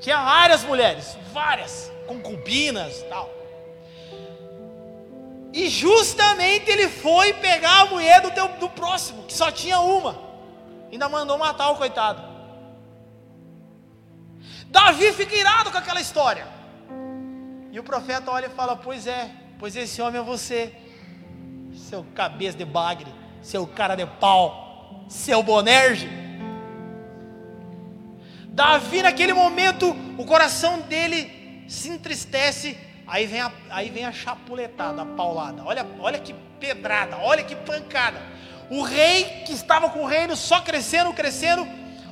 Tinha 0.00 0.16
várias 0.22 0.64
mulheres, 0.64 1.16
várias, 1.32 1.92
concubinas 2.06 3.02
tal. 3.08 3.30
E 5.52 5.68
justamente 5.68 6.70
ele 6.70 6.88
foi 6.88 7.32
pegar 7.34 7.82
a 7.82 7.86
mulher 7.86 8.20
do, 8.20 8.30
teu, 8.30 8.48
do 8.48 8.68
próximo, 8.70 9.24
que 9.24 9.32
só 9.32 9.50
tinha 9.50 9.80
uma. 9.80 10.18
Ainda 10.92 11.08
mandou 11.08 11.36
matar 11.38 11.70
o 11.70 11.76
coitado. 11.76 12.22
Davi 14.66 15.12
fica 15.12 15.34
irado 15.34 15.70
com 15.70 15.78
aquela 15.78 16.00
história. 16.00 16.46
E 17.72 17.78
o 17.78 17.82
profeta 17.82 18.30
olha 18.30 18.46
e 18.46 18.50
fala: 18.50 18.76
Pois 18.76 19.06
é, 19.06 19.30
pois 19.58 19.74
esse 19.74 20.00
homem 20.00 20.20
é 20.20 20.24
você 20.24 20.72
seu 21.74 22.04
cabeça 22.14 22.56
de 22.56 22.64
bagre, 22.64 23.12
seu 23.42 23.66
cara 23.66 23.94
de 23.94 24.06
pau, 24.06 25.04
seu 25.08 25.42
bonerge. 25.42 26.08
Davi, 28.48 29.02
naquele 29.02 29.32
momento, 29.32 29.96
o 30.18 30.24
coração 30.24 30.80
dele 30.80 31.64
se 31.68 31.88
entristece. 31.88 32.76
Aí 33.10 33.26
vem 33.26 33.40
a, 33.40 33.50
aí 33.70 33.90
vem 33.90 34.04
a 34.04 34.12
chapuletada, 34.12 35.02
a 35.02 35.04
paulada. 35.04 35.64
Olha, 35.66 35.84
olha 35.98 36.20
que 36.20 36.32
pedrada, 36.60 37.18
olha 37.18 37.42
que 37.42 37.56
pancada. 37.56 38.22
O 38.70 38.82
rei 38.82 39.24
que 39.44 39.52
estava 39.52 39.90
com 39.90 40.04
o 40.04 40.06
reino 40.06 40.36
só 40.36 40.60
crescendo, 40.60 41.12
crescendo, 41.12 41.66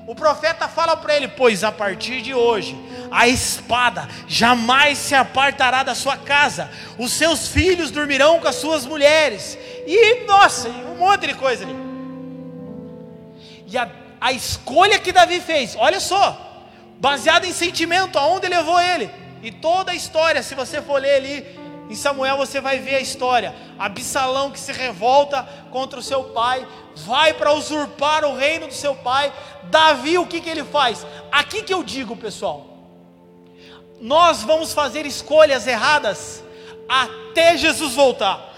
o 0.09 0.15
profeta 0.15 0.67
fala 0.67 0.97
para 0.97 1.15
ele: 1.15 1.29
Pois 1.29 1.63
a 1.63 1.71
partir 1.71 2.21
de 2.21 2.35
hoje, 2.35 2.77
a 3.13 3.29
espada 3.29 4.09
jamais 4.27 4.99
se 4.99 5.15
apartará 5.15 5.85
da 5.85 5.95
sua 5.95 6.17
casa, 6.17 6.69
os 6.99 7.13
seus 7.13 7.47
filhos 7.47 7.93
dormirão 7.93 8.41
com 8.41 8.49
as 8.49 8.57
suas 8.57 8.85
mulheres, 8.85 9.57
e 9.87 10.25
nossa, 10.25 10.69
um 10.69 10.97
monte 10.97 11.29
de 11.29 11.35
coisa 11.35 11.65
ali. 11.65 11.77
E 13.69 13.79
a, 13.79 13.89
a 14.21 14.33
escolha 14.33 14.99
que 14.99 15.13
Davi 15.13 15.39
fez, 15.39 15.77
olha 15.77 16.01
só, 16.01 16.67
baseada 16.99 17.47
em 17.47 17.53
sentimento, 17.53 18.19
aonde 18.19 18.49
levou 18.49 18.81
ele, 18.81 19.09
e 19.43 19.51
toda 19.51 19.93
a 19.93 19.95
história, 19.95 20.43
se 20.43 20.55
você 20.55 20.83
for 20.83 21.01
ler 21.01 21.15
ali 21.15 21.59
em 21.89 21.95
Samuel 21.95 22.37
você 22.37 22.61
vai 22.61 22.79
ver 22.79 22.97
a 22.97 23.01
história. 23.01 23.55
Absalão 23.79 24.51
que 24.51 24.61
se 24.61 24.73
revolta 24.73 25.43
contra 25.71 25.99
o 25.99 26.03
seu 26.03 26.25
pai, 26.25 26.67
vai 26.97 27.33
para 27.33 27.53
usurpar 27.55 28.25
o 28.25 28.37
reino 28.37 28.67
do 28.67 28.75
seu 28.75 28.95
pai. 28.95 29.33
Davi, 29.65 30.19
o 30.19 30.27
que, 30.27 30.41
que 30.41 30.51
ele 30.51 30.65
faz? 30.65 31.07
Aqui 31.33 31.63
que 31.63 31.73
eu 31.73 31.83
digo, 31.83 32.15
pessoal. 32.15 32.67
Nós 34.01 34.43
vamos 34.43 34.73
fazer 34.73 35.07
escolhas 35.07 35.67
erradas 35.67 36.45
até 36.89 37.57
Jesus 37.57 37.95
voltar. 37.95 38.55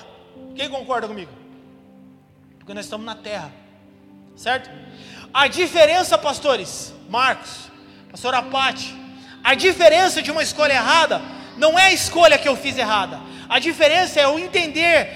Quem 0.57 0.69
concorda 0.69 1.07
comigo? 1.07 1.33
Porque 2.59 2.75
nós 2.75 2.85
estamos 2.85 3.07
na 3.07 3.15
terra, 3.15 3.53
certo? 4.37 4.69
A 5.33 5.47
diferença, 5.47 6.19
pastores, 6.19 6.93
Marcos, 7.09 7.71
pastor 8.11 8.35
Apate, 8.35 9.00
a 9.43 9.55
diferença 9.55 10.23
de 10.23 10.31
uma 10.31 10.43
escolha 10.43 10.75
errada 10.75 11.21
não 11.57 11.79
é 11.79 11.87
a 11.87 11.93
escolha 11.93 12.39
que 12.39 12.49
eu 12.49 12.57
fiz 12.57 12.77
errada. 12.77 13.21
A 13.49 13.59
diferença 13.59 14.21
é 14.21 14.25
eu 14.25 14.39
entender 14.39 15.09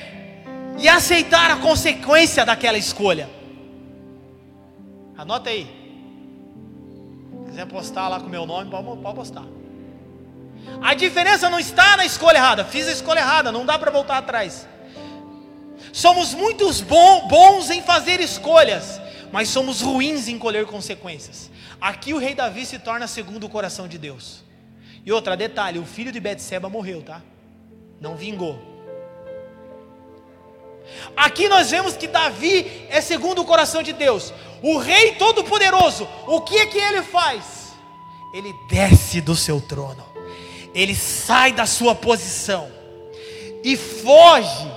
e 0.79 0.89
aceitar 0.89 1.51
a 1.51 1.57
consequência 1.57 2.45
daquela 2.45 2.77
escolha. 2.77 3.29
Anota 5.17 5.51
aí. 5.51 5.67
Se 7.45 7.51
quiser 7.51 7.67
postar 7.67 8.09
lá 8.09 8.21
com 8.21 8.29
meu 8.29 8.45
nome, 8.45 8.71
pode 8.71 9.15
postar. 9.15 9.45
A 10.83 10.95
diferença 10.95 11.49
não 11.49 11.59
está 11.59 11.97
na 11.97 12.05
escolha 12.05 12.39
errada. 12.39 12.65
Fiz 12.65 12.89
a 12.89 12.93
escolha 12.93 13.21
errada, 13.21 13.53
não 13.53 13.65
dá 13.65 13.79
para 13.79 13.91
voltar 13.91 14.19
atrás. 14.19 14.67
Somos 15.93 16.35
muitos 16.35 16.81
bons 16.81 17.71
em 17.71 17.81
fazer 17.81 18.21
escolhas, 18.21 19.01
mas 19.31 19.49
somos 19.49 19.81
ruins 19.81 20.27
em 20.27 20.39
colher 20.39 20.67
consequências. 20.67 21.51
Aqui 21.85 22.15
o 22.15 22.19
rei 22.19 22.35
Davi 22.35 22.65
se 22.65 22.79
torna 22.79 23.07
segundo 23.07 23.45
o 23.45 23.49
coração 23.51 23.87
de 23.87 23.99
Deus. 23.99 24.43
E 25.05 25.13
outra 25.13 25.37
detalhe, 25.37 25.79
o 25.79 25.85
filho 25.85 26.11
de 26.11 26.19
Betseba 26.19 26.67
morreu, 26.67 27.03
tá? 27.03 27.21
Não 28.01 28.17
vingou. 28.17 28.59
Aqui 31.15 31.47
nós 31.47 31.71
vemos 31.71 31.95
que 31.95 32.07
Davi 32.07 32.87
é 32.89 33.03
segundo 33.03 33.43
o 33.43 33.45
coração 33.45 33.83
de 33.83 33.93
Deus. 33.93 34.33
O 34.63 34.79
rei 34.79 35.17
todo 35.17 35.45
poderoso, 35.45 36.09
o 36.27 36.41
que 36.41 36.57
é 36.57 36.65
que 36.65 36.79
ele 36.79 37.03
faz? 37.03 37.75
Ele 38.33 38.55
desce 38.67 39.21
do 39.21 39.37
seu 39.37 39.61
trono. 39.61 40.07
Ele 40.75 40.95
sai 40.95 41.53
da 41.53 41.67
sua 41.67 41.95
posição 41.95 42.67
e 43.63 43.77
foge, 43.77 44.73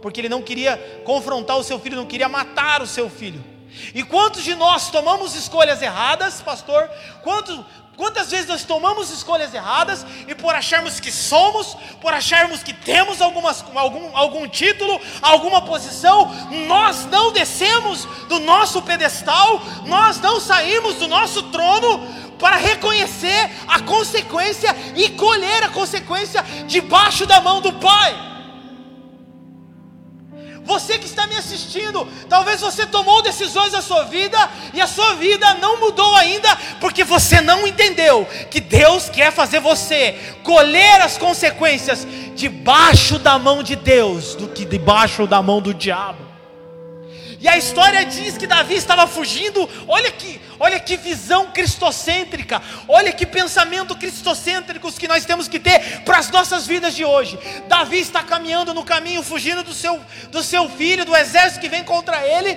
porque 0.00 0.20
ele 0.20 0.28
não 0.28 0.40
queria 0.40 0.76
confrontar 1.04 1.58
o 1.58 1.64
seu 1.64 1.80
filho, 1.80 1.96
não 1.96 2.06
queria 2.06 2.28
matar 2.28 2.80
o 2.82 2.86
seu 2.86 3.10
filho. 3.10 3.51
E 3.94 4.02
quantos 4.02 4.42
de 4.42 4.54
nós 4.54 4.90
tomamos 4.90 5.34
escolhas 5.34 5.82
erradas, 5.82 6.40
pastor? 6.40 6.88
Quantos, 7.22 7.60
quantas 7.96 8.30
vezes 8.30 8.46
nós 8.46 8.64
tomamos 8.64 9.10
escolhas 9.10 9.52
erradas 9.54 10.04
e 10.26 10.34
por 10.34 10.54
acharmos 10.54 11.00
que 11.00 11.10
somos, 11.10 11.76
por 12.00 12.12
acharmos 12.12 12.62
que 12.62 12.72
temos 12.72 13.20
algumas, 13.20 13.64
algum, 13.74 14.16
algum 14.16 14.48
título, 14.48 15.00
alguma 15.20 15.62
posição, 15.62 16.30
nós 16.66 17.06
não 17.06 17.32
descemos 17.32 18.04
do 18.28 18.40
nosso 18.40 18.82
pedestal, 18.82 19.60
nós 19.86 20.20
não 20.20 20.40
saímos 20.40 20.96
do 20.96 21.08
nosso 21.08 21.44
trono 21.44 22.22
para 22.38 22.56
reconhecer 22.56 23.50
a 23.68 23.80
consequência 23.80 24.74
e 24.96 25.10
colher 25.10 25.62
a 25.62 25.68
consequência 25.68 26.42
debaixo 26.66 27.24
da 27.24 27.40
mão 27.40 27.60
do 27.60 27.72
Pai. 27.74 28.31
Você 30.64 30.98
que 30.98 31.06
está 31.06 31.26
me 31.26 31.36
assistindo, 31.36 32.06
talvez 32.28 32.60
você 32.60 32.86
tomou 32.86 33.20
decisões 33.20 33.72
na 33.72 33.82
sua 33.82 34.04
vida 34.04 34.38
e 34.72 34.80
a 34.80 34.86
sua 34.86 35.14
vida 35.14 35.54
não 35.54 35.80
mudou 35.80 36.14
ainda, 36.14 36.56
porque 36.80 37.02
você 37.02 37.40
não 37.40 37.66
entendeu 37.66 38.26
que 38.50 38.60
Deus 38.60 39.08
quer 39.08 39.32
fazer 39.32 39.60
você 39.60 40.36
colher 40.42 41.00
as 41.00 41.18
consequências 41.18 42.06
debaixo 42.36 43.18
da 43.18 43.38
mão 43.38 43.62
de 43.62 43.74
Deus 43.74 44.34
do 44.34 44.48
que 44.48 44.64
debaixo 44.64 45.26
da 45.26 45.42
mão 45.42 45.60
do 45.60 45.74
diabo. 45.74 46.31
E 47.42 47.48
a 47.48 47.58
história 47.58 48.04
diz 48.04 48.38
que 48.38 48.46
Davi 48.46 48.76
estava 48.76 49.04
fugindo. 49.04 49.68
Olha 49.88 50.12
que, 50.12 50.40
olha 50.60 50.78
que 50.78 50.96
visão 50.96 51.50
cristocêntrica. 51.50 52.62
Olha 52.86 53.12
que 53.12 53.26
pensamento 53.26 53.96
cristocêntricos 53.96 54.96
que 54.96 55.08
nós 55.08 55.24
temos 55.24 55.48
que 55.48 55.58
ter 55.58 56.02
para 56.04 56.18
as 56.18 56.30
nossas 56.30 56.68
vidas 56.68 56.94
de 56.94 57.04
hoje. 57.04 57.36
Davi 57.66 57.98
está 57.98 58.22
caminhando 58.22 58.72
no 58.72 58.84
caminho, 58.84 59.24
fugindo 59.24 59.64
do 59.64 59.74
seu, 59.74 60.00
do 60.30 60.40
seu 60.40 60.68
filho, 60.68 61.04
do 61.04 61.16
exército 61.16 61.60
que 61.60 61.68
vem 61.68 61.82
contra 61.82 62.24
ele. 62.24 62.56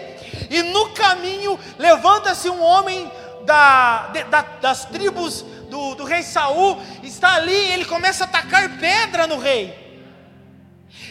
E 0.51 0.61
no 0.61 0.89
caminho 0.89 1.59
levanta-se 1.79 2.47
um 2.47 2.61
homem 2.61 3.11
da, 3.43 4.09
da, 4.29 4.41
das 4.61 4.85
tribos 4.85 5.43
do, 5.67 5.95
do 5.95 6.03
rei 6.03 6.21
Saul. 6.21 6.79
Está 7.01 7.37
ali, 7.37 7.71
ele 7.71 7.85
começa 7.85 8.25
a 8.25 8.27
atacar 8.27 8.77
pedra 8.77 9.25
no 9.25 9.39
rei. 9.39 9.73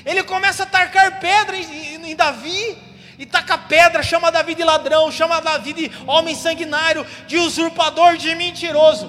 Ele 0.06 0.22
começa 0.22 0.62
a 0.62 0.66
atacar 0.66 1.18
pedra 1.18 1.56
em, 1.56 1.96
em, 1.96 2.10
em 2.12 2.14
Davi 2.14 2.93
e 3.18 3.24
taca 3.24 3.57
pedra, 3.57 4.03
chama 4.03 4.33
Davi 4.33 4.55
de 4.55 4.64
ladrão, 4.64 5.11
chama 5.11 5.40
Davi 5.40 5.72
de 5.72 5.92
homem 6.07 6.35
sanguinário, 6.35 7.07
de 7.27 7.38
usurpador, 7.38 8.16
de 8.16 8.35
mentiroso. 8.35 9.09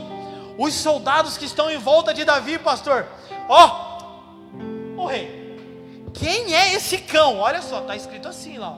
Os 0.58 0.74
soldados 0.74 1.38
que 1.38 1.46
estão 1.46 1.70
em 1.70 1.78
volta 1.78 2.14
de 2.14 2.24
Davi, 2.24 2.58
pastor, 2.58 3.08
ó, 3.50 3.98
o 4.98 5.06
rei, 5.06 5.46
quem 6.14 6.54
é 6.54 6.74
esse 6.74 7.00
cão? 7.00 7.40
Olha 7.40 7.62
só, 7.62 7.82
está 7.82 7.96
escrito 7.96 8.28
assim 8.28 8.58
lá. 8.58 8.78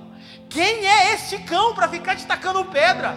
Quem 0.49 0.87
é 0.87 1.13
esse 1.13 1.37
cão 1.39 1.75
para 1.75 1.87
ficar 1.87 2.15
te 2.15 2.25
tacando 2.25 2.65
pedra? 2.65 3.15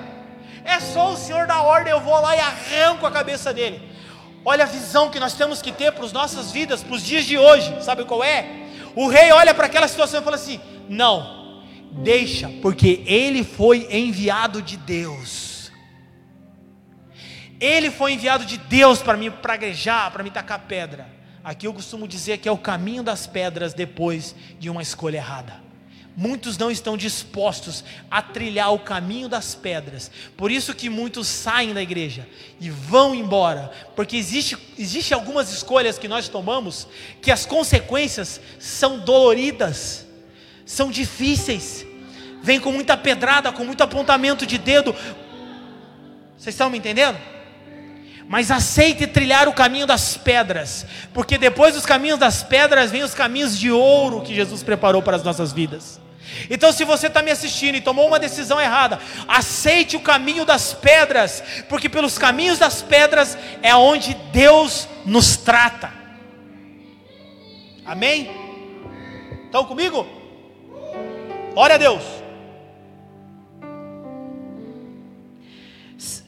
É 0.64 0.78
só 0.78 1.12
o 1.12 1.16
Senhor 1.16 1.46
da 1.46 1.62
ordem, 1.62 1.92
eu 1.92 2.00
vou 2.00 2.20
lá 2.20 2.36
e 2.36 2.40
arranco 2.40 3.06
a 3.06 3.10
cabeça 3.10 3.52
dele. 3.52 3.88
Olha 4.44 4.64
a 4.64 4.66
visão 4.66 5.10
que 5.10 5.20
nós 5.20 5.34
temos 5.34 5.62
que 5.62 5.72
ter 5.72 5.92
para 5.92 6.04
as 6.04 6.12
nossas 6.12 6.50
vidas, 6.50 6.82
para 6.82 6.94
os 6.94 7.02
dias 7.02 7.24
de 7.24 7.38
hoje. 7.38 7.82
Sabe 7.82 8.04
qual 8.04 8.22
é? 8.22 8.46
O 8.94 9.08
rei 9.08 9.30
olha 9.32 9.54
para 9.54 9.66
aquela 9.66 9.88
situação 9.88 10.20
e 10.20 10.24
fala 10.24 10.36
assim: 10.36 10.60
Não, 10.88 11.39
Deixa, 11.90 12.48
porque 12.62 13.02
ele 13.04 13.42
foi 13.42 13.88
enviado 13.90 14.62
de 14.62 14.76
Deus. 14.76 15.72
Ele 17.60 17.90
foi 17.90 18.12
enviado 18.12 18.44
de 18.44 18.56
Deus 18.56 19.02
para 19.02 19.16
me 19.16 19.30
praguejar, 19.30 20.10
para 20.10 20.22
me 20.22 20.30
tacar 20.30 20.60
pedra. 20.60 21.06
Aqui 21.42 21.66
eu 21.66 21.74
costumo 21.74 22.06
dizer 22.06 22.38
que 22.38 22.48
é 22.48 22.52
o 22.52 22.58
caminho 22.58 23.02
das 23.02 23.26
pedras 23.26 23.74
depois 23.74 24.34
de 24.58 24.70
uma 24.70 24.82
escolha 24.82 25.16
errada. 25.18 25.60
Muitos 26.16 26.58
não 26.58 26.70
estão 26.70 26.96
dispostos 26.96 27.84
a 28.10 28.20
trilhar 28.20 28.72
o 28.74 28.78
caminho 28.78 29.28
das 29.28 29.54
pedras. 29.54 30.10
Por 30.36 30.50
isso 30.50 30.74
que 30.74 30.90
muitos 30.90 31.28
saem 31.28 31.72
da 31.72 31.82
igreja 31.82 32.28
e 32.60 32.68
vão 32.68 33.14
embora, 33.14 33.70
porque 33.96 34.16
existe, 34.16 34.56
existe 34.78 35.14
algumas 35.14 35.52
escolhas 35.52 35.98
que 35.98 36.08
nós 36.08 36.28
tomamos 36.28 36.86
que 37.22 37.30
as 37.30 37.46
consequências 37.46 38.40
são 38.58 38.98
doloridas 38.98 40.06
são 40.70 40.88
difíceis, 40.88 41.84
vem 42.40 42.60
com 42.60 42.70
muita 42.70 42.96
pedrada, 42.96 43.50
com 43.50 43.64
muito 43.64 43.82
apontamento 43.82 44.46
de 44.46 44.56
dedo. 44.56 44.94
Vocês 46.38 46.54
estão 46.54 46.70
me 46.70 46.78
entendendo? 46.78 47.18
Mas 48.28 48.52
aceite 48.52 49.04
trilhar 49.08 49.48
o 49.48 49.52
caminho 49.52 49.84
das 49.84 50.16
pedras, 50.16 50.86
porque 51.12 51.36
depois 51.36 51.74
dos 51.74 51.84
caminhos 51.84 52.20
das 52.20 52.44
pedras 52.44 52.92
vem 52.92 53.02
os 53.02 53.14
caminhos 53.14 53.58
de 53.58 53.68
ouro 53.68 54.20
que 54.20 54.32
Jesus 54.32 54.62
preparou 54.62 55.02
para 55.02 55.16
as 55.16 55.24
nossas 55.24 55.52
vidas. 55.52 56.00
Então, 56.48 56.70
se 56.70 56.84
você 56.84 57.08
está 57.08 57.20
me 57.20 57.32
assistindo 57.32 57.74
e 57.74 57.80
tomou 57.80 58.06
uma 58.06 58.20
decisão 58.20 58.60
errada, 58.60 59.00
aceite 59.26 59.96
o 59.96 60.00
caminho 60.00 60.44
das 60.44 60.72
pedras, 60.72 61.42
porque 61.68 61.88
pelos 61.88 62.16
caminhos 62.16 62.60
das 62.60 62.80
pedras 62.80 63.36
é 63.60 63.74
onde 63.74 64.14
Deus 64.32 64.88
nos 65.04 65.36
trata. 65.36 65.92
Amém? 67.84 68.30
Estão 69.46 69.64
comigo? 69.64 70.19
Glória 71.52 71.74
a 71.74 71.78
Deus. 71.78 72.02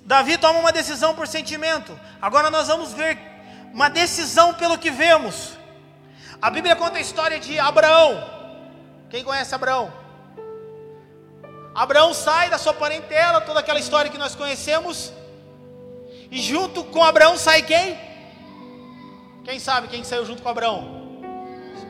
Davi 0.05 0.37
toma 0.37 0.59
uma 0.59 0.73
decisão 0.73 1.15
por 1.15 1.27
sentimento. 1.27 1.99
Agora 2.21 2.51
nós 2.51 2.69
vamos 2.69 2.93
ver 2.93 3.19
uma 3.73 3.89
decisão 3.89 4.53
pelo 4.55 4.77
que 4.77 4.91
vemos. 4.91 5.57
A 6.41 6.51
Bíblia 6.51 6.77
conta 6.77 6.99
a 6.99 7.01
história 7.01 7.39
de 7.39 7.59
Abraão. 7.59 8.23
Quem 9.09 9.25
conhece 9.25 9.55
Abraão? 9.55 9.93
Abraão 11.75 12.13
sai 12.13 12.51
da 12.51 12.59
sua 12.59 12.75
parentela, 12.75 13.41
toda 13.41 13.61
aquela 13.61 13.79
história 13.79 14.11
que 14.11 14.19
nós 14.19 14.35
conhecemos. 14.35 15.13
E 16.31 16.41
junto 16.41 16.85
com 16.85 17.03
Abraão 17.03 17.37
sai 17.37 17.63
quem? 17.63 17.99
Quem 19.45 19.59
sabe 19.59 19.89
quem 19.89 20.05
saiu 20.05 20.27
junto 20.27 20.43
com 20.43 20.49
Abraão? 20.49 21.21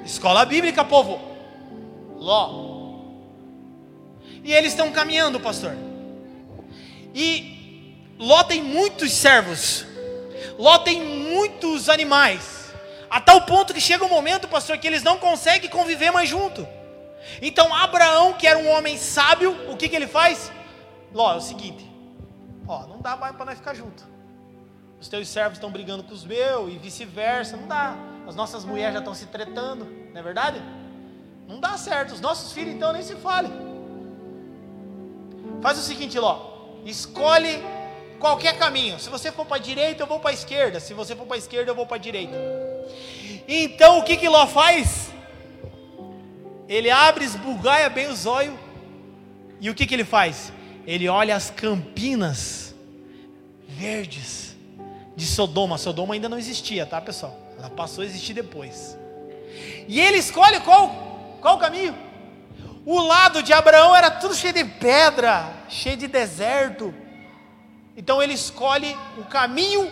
Escola 0.04 0.44
bíblica, 0.44 0.84
povo. 0.84 1.20
Ló. 2.16 2.71
E 4.42 4.52
eles 4.52 4.72
estão 4.72 4.90
caminhando, 4.90 5.38
pastor. 5.38 5.74
E 7.14 7.52
Ló 8.18 8.42
tem 8.44 8.62
muitos 8.62 9.12
servos. 9.12 9.84
Ló 10.58 10.78
tem 10.78 11.02
muitos 11.02 11.88
animais. 11.88 12.72
A 13.10 13.20
tal 13.20 13.42
ponto 13.42 13.74
que 13.74 13.80
chega 13.80 14.04
um 14.04 14.08
momento, 14.08 14.48
pastor, 14.48 14.78
que 14.78 14.86
eles 14.86 15.02
não 15.02 15.18
conseguem 15.18 15.68
conviver 15.68 16.10
mais 16.10 16.28
junto. 16.28 16.66
Então 17.40 17.72
Abraão, 17.74 18.32
que 18.32 18.46
era 18.46 18.58
um 18.58 18.70
homem 18.70 18.96
sábio, 18.96 19.70
o 19.70 19.76
que, 19.76 19.88
que 19.88 19.94
ele 19.94 20.06
faz? 20.06 20.50
Ló, 21.12 21.34
é 21.34 21.36
o 21.36 21.40
seguinte: 21.40 21.88
ó, 22.66 22.86
não 22.86 23.00
dá 23.00 23.16
mais 23.16 23.36
para 23.36 23.46
nós 23.46 23.58
ficar 23.58 23.74
junto. 23.74 24.10
Os 25.00 25.08
teus 25.08 25.28
servos 25.28 25.58
estão 25.58 25.70
brigando 25.70 26.04
com 26.04 26.14
os 26.14 26.24
meus 26.24 26.72
e 26.72 26.78
vice-versa, 26.78 27.56
não 27.56 27.66
dá. 27.66 27.96
As 28.26 28.36
nossas 28.36 28.64
mulheres 28.64 28.94
já 28.94 29.00
estão 29.00 29.14
se 29.14 29.26
tretando, 29.26 29.84
não 29.84 30.20
é 30.20 30.22
verdade? 30.22 30.62
Não 31.48 31.58
dá 31.58 31.76
certo. 31.76 32.14
Os 32.14 32.20
nossos 32.20 32.52
filhos 32.52 32.74
então 32.74 32.92
nem 32.92 33.02
se 33.02 33.16
falem. 33.16 33.71
Faz 35.62 35.78
o 35.78 35.82
seguinte, 35.82 36.18
Ló. 36.18 36.50
Escolhe 36.84 37.62
qualquer 38.18 38.58
caminho. 38.58 38.98
Se 38.98 39.08
você 39.08 39.30
for 39.30 39.46
para 39.46 39.56
a 39.56 39.60
direita, 39.60 40.02
eu 40.02 40.06
vou 40.06 40.18
para 40.18 40.30
a 40.30 40.34
esquerda. 40.34 40.80
Se 40.80 40.92
você 40.92 41.14
for 41.14 41.26
para 41.26 41.36
a 41.36 41.38
esquerda, 41.38 41.70
eu 41.70 41.74
vou 41.74 41.86
para 41.86 41.96
a 41.96 42.00
direita. 42.00 42.34
Então 43.46 43.98
o 43.98 44.02
que 44.02 44.16
que 44.16 44.28
Ló 44.28 44.46
faz? 44.46 45.10
Ele 46.68 46.90
abre, 46.90 47.24
esbugaia 47.24 47.88
bem 47.88 48.08
os 48.08 48.26
olhos. 48.26 48.54
E 49.60 49.70
o 49.70 49.74
que 49.74 49.86
que 49.86 49.94
ele 49.94 50.04
faz? 50.04 50.52
Ele 50.86 51.08
olha 51.08 51.36
as 51.36 51.50
campinas 51.50 52.74
verdes 53.68 54.56
de 55.14 55.24
Sodoma. 55.26 55.78
Sodoma 55.78 56.14
ainda 56.14 56.28
não 56.28 56.38
existia, 56.38 56.84
tá, 56.84 57.00
pessoal? 57.00 57.38
Ela 57.56 57.70
passou 57.70 58.02
a 58.02 58.04
existir 58.04 58.34
depois. 58.34 58.98
E 59.86 60.00
ele 60.00 60.18
escolhe 60.18 60.58
qual 60.60 61.12
qual 61.40 61.58
caminho? 61.58 61.94
O 62.84 63.00
lado 63.00 63.42
de 63.42 63.52
Abraão 63.52 63.94
era 63.94 64.10
tudo 64.10 64.34
cheio 64.34 64.52
de 64.52 64.64
pedra, 64.64 65.52
cheio 65.68 65.96
de 65.96 66.08
deserto. 66.08 66.92
Então 67.96 68.22
ele 68.22 68.32
escolhe 68.32 68.96
o 69.18 69.24
caminho 69.24 69.90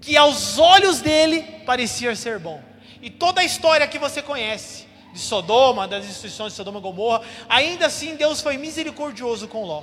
que 0.00 0.16
aos 0.16 0.58
olhos 0.58 1.00
dele 1.00 1.42
parecia 1.64 2.14
ser 2.14 2.38
bom. 2.38 2.62
E 3.02 3.10
toda 3.10 3.40
a 3.40 3.44
história 3.44 3.88
que 3.88 3.98
você 3.98 4.22
conhece 4.22 4.86
de 5.12 5.18
Sodoma, 5.18 5.88
das 5.88 6.04
instituições 6.04 6.52
de 6.52 6.56
Sodoma 6.56 6.78
e 6.78 6.82
Gomorra, 6.82 7.22
ainda 7.48 7.86
assim 7.86 8.14
Deus 8.14 8.40
foi 8.40 8.56
misericordioso 8.56 9.48
com 9.48 9.64
Ló. 9.64 9.82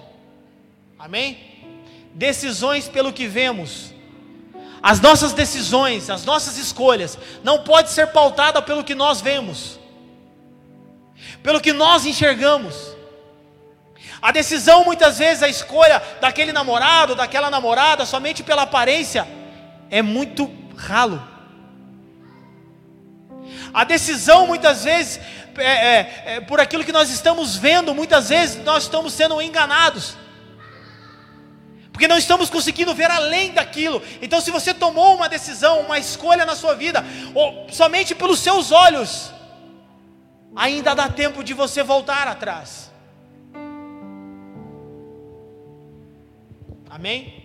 Amém? 0.97 1.37
Decisões 2.13 2.87
pelo 2.87 3.11
que 3.11 3.27
vemos. 3.27 3.93
As 4.81 5.01
nossas 5.01 5.33
decisões, 5.33 6.09
as 6.09 6.23
nossas 6.23 6.57
escolhas, 6.57 7.17
não 7.43 7.63
pode 7.63 7.89
ser 7.89 8.07
pautada 8.07 8.61
pelo 8.61 8.83
que 8.83 8.93
nós 8.93 9.21
vemos, 9.21 9.79
pelo 11.41 11.61
que 11.61 11.73
nós 11.73 12.05
enxergamos. 12.05 12.95
A 14.21 14.31
decisão, 14.31 14.85
muitas 14.85 15.17
vezes, 15.17 15.43
a 15.43 15.49
escolha 15.49 16.01
daquele 16.21 16.53
namorado, 16.53 17.15
daquela 17.15 17.49
namorada, 17.49 18.05
somente 18.05 18.41
pela 18.41 18.61
aparência, 18.61 19.27
é 19.89 20.01
muito 20.01 20.49
ralo. 20.77 21.21
A 23.73 23.83
decisão, 23.83 24.47
muitas 24.47 24.83
vezes, 24.83 25.19
é, 25.57 25.65
é, 25.65 26.23
é, 26.25 26.41
por 26.41 26.59
aquilo 26.59 26.83
que 26.83 26.91
nós 26.91 27.09
estamos 27.09 27.57
vendo, 27.57 27.93
muitas 27.93 28.29
vezes 28.29 28.63
nós 28.63 28.83
estamos 28.83 29.13
sendo 29.13 29.41
enganados 29.41 30.15
porque 31.93 32.07
não 32.07 32.17
estamos 32.17 32.49
conseguindo 32.49 32.93
ver 32.95 33.09
além 33.11 33.51
daquilo. 33.51 34.01
Então, 34.19 34.41
se 34.41 34.49
você 34.49 34.73
tomou 34.73 35.15
uma 35.15 35.29
decisão, 35.29 35.81
uma 35.81 35.99
escolha 35.99 36.43
na 36.43 36.55
sua 36.55 36.73
vida, 36.73 37.05
somente 37.71 38.15
pelos 38.15 38.39
seus 38.39 38.71
olhos, 38.71 39.31
ainda 40.55 40.93
dá 40.93 41.09
tempo 41.09 41.43
de 41.43 41.53
você 41.53 41.83
voltar 41.83 42.27
atrás. 42.27 42.91
Amém? 46.89 47.43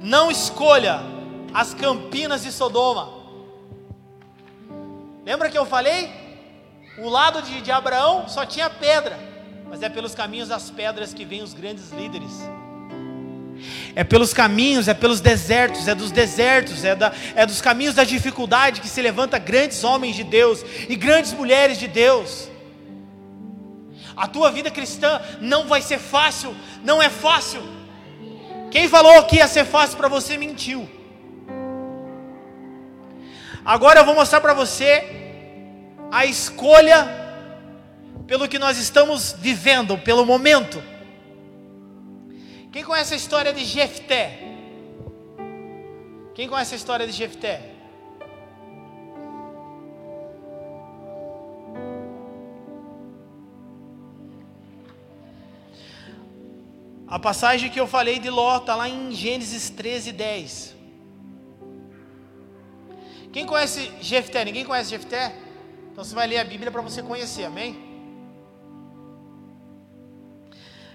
Não 0.00 0.30
escolha 0.30 1.00
as 1.52 1.74
campinas 1.74 2.42
de 2.42 2.52
Sodoma. 2.52 3.14
Lembra 5.24 5.50
que 5.50 5.58
eu 5.58 5.66
falei? 5.66 6.10
O 6.98 7.08
lado 7.08 7.42
de, 7.42 7.60
de 7.60 7.70
Abraão 7.70 8.28
só 8.28 8.46
tinha 8.46 8.70
pedra 8.70 9.26
mas 9.68 9.82
é 9.82 9.88
pelos 9.88 10.14
caminhos 10.14 10.48
das 10.48 10.70
pedras 10.70 11.12
que 11.12 11.24
vêm 11.24 11.42
os 11.42 11.52
grandes 11.52 11.90
líderes. 11.90 12.32
É 13.94 14.04
pelos 14.04 14.34
caminhos, 14.34 14.88
é 14.88 14.94
pelos 14.94 15.20
desertos, 15.20 15.88
é 15.88 15.94
dos 15.94 16.10
desertos, 16.10 16.84
é, 16.84 16.94
da, 16.94 17.12
é 17.34 17.46
dos 17.46 17.60
caminhos 17.60 17.94
da 17.94 18.04
dificuldade 18.04 18.80
que 18.80 18.88
se 18.88 19.00
levanta 19.00 19.38
grandes 19.38 19.82
homens 19.84 20.16
de 20.16 20.24
Deus 20.24 20.64
e 20.88 20.96
grandes 20.96 21.32
mulheres 21.32 21.78
de 21.78 21.88
Deus. 21.88 22.48
A 24.16 24.26
tua 24.26 24.50
vida 24.50 24.70
cristã 24.70 25.20
não 25.40 25.66
vai 25.66 25.82
ser 25.82 25.98
fácil, 25.98 26.54
não 26.82 27.02
é 27.02 27.10
fácil. 27.10 27.62
Quem 28.70 28.88
falou 28.88 29.24
que 29.24 29.36
ia 29.36 29.48
ser 29.48 29.64
fácil 29.64 29.96
para 29.96 30.08
você 30.08 30.36
mentiu. 30.36 30.88
Agora 33.64 34.00
eu 34.00 34.04
vou 34.04 34.14
mostrar 34.14 34.40
para 34.40 34.54
você 34.54 35.04
a 36.10 36.24
escolha 36.24 37.26
pelo 38.26 38.48
que 38.48 38.58
nós 38.58 38.78
estamos 38.78 39.34
vivendo, 39.38 39.98
pelo 39.98 40.24
momento. 40.24 40.82
Quem 42.76 42.84
conhece 42.84 43.14
a 43.14 43.16
história 43.16 43.54
de 43.54 43.64
Jefté? 43.64 44.38
Quem 46.34 46.46
conhece 46.46 46.74
a 46.74 46.76
história 46.76 47.06
de 47.06 47.12
Jefté? 47.12 47.72
A 57.08 57.18
passagem 57.18 57.70
que 57.70 57.80
eu 57.80 57.86
falei 57.86 58.18
de 58.18 58.28
Ló 58.28 58.58
está 58.58 58.76
lá 58.76 58.86
em 58.86 59.10
Gênesis 59.10 59.70
13, 59.70 60.12
10. 60.12 60.76
Quem 63.32 63.46
conhece 63.46 63.90
Jefté? 64.02 64.44
Ninguém 64.44 64.66
conhece 64.66 64.90
Jefté? 64.90 65.34
Então 65.90 66.04
você 66.04 66.14
vai 66.14 66.26
ler 66.26 66.40
a 66.40 66.44
Bíblia 66.44 66.70
para 66.70 66.82
você 66.82 67.02
conhecer, 67.02 67.44
amém? 67.44 67.85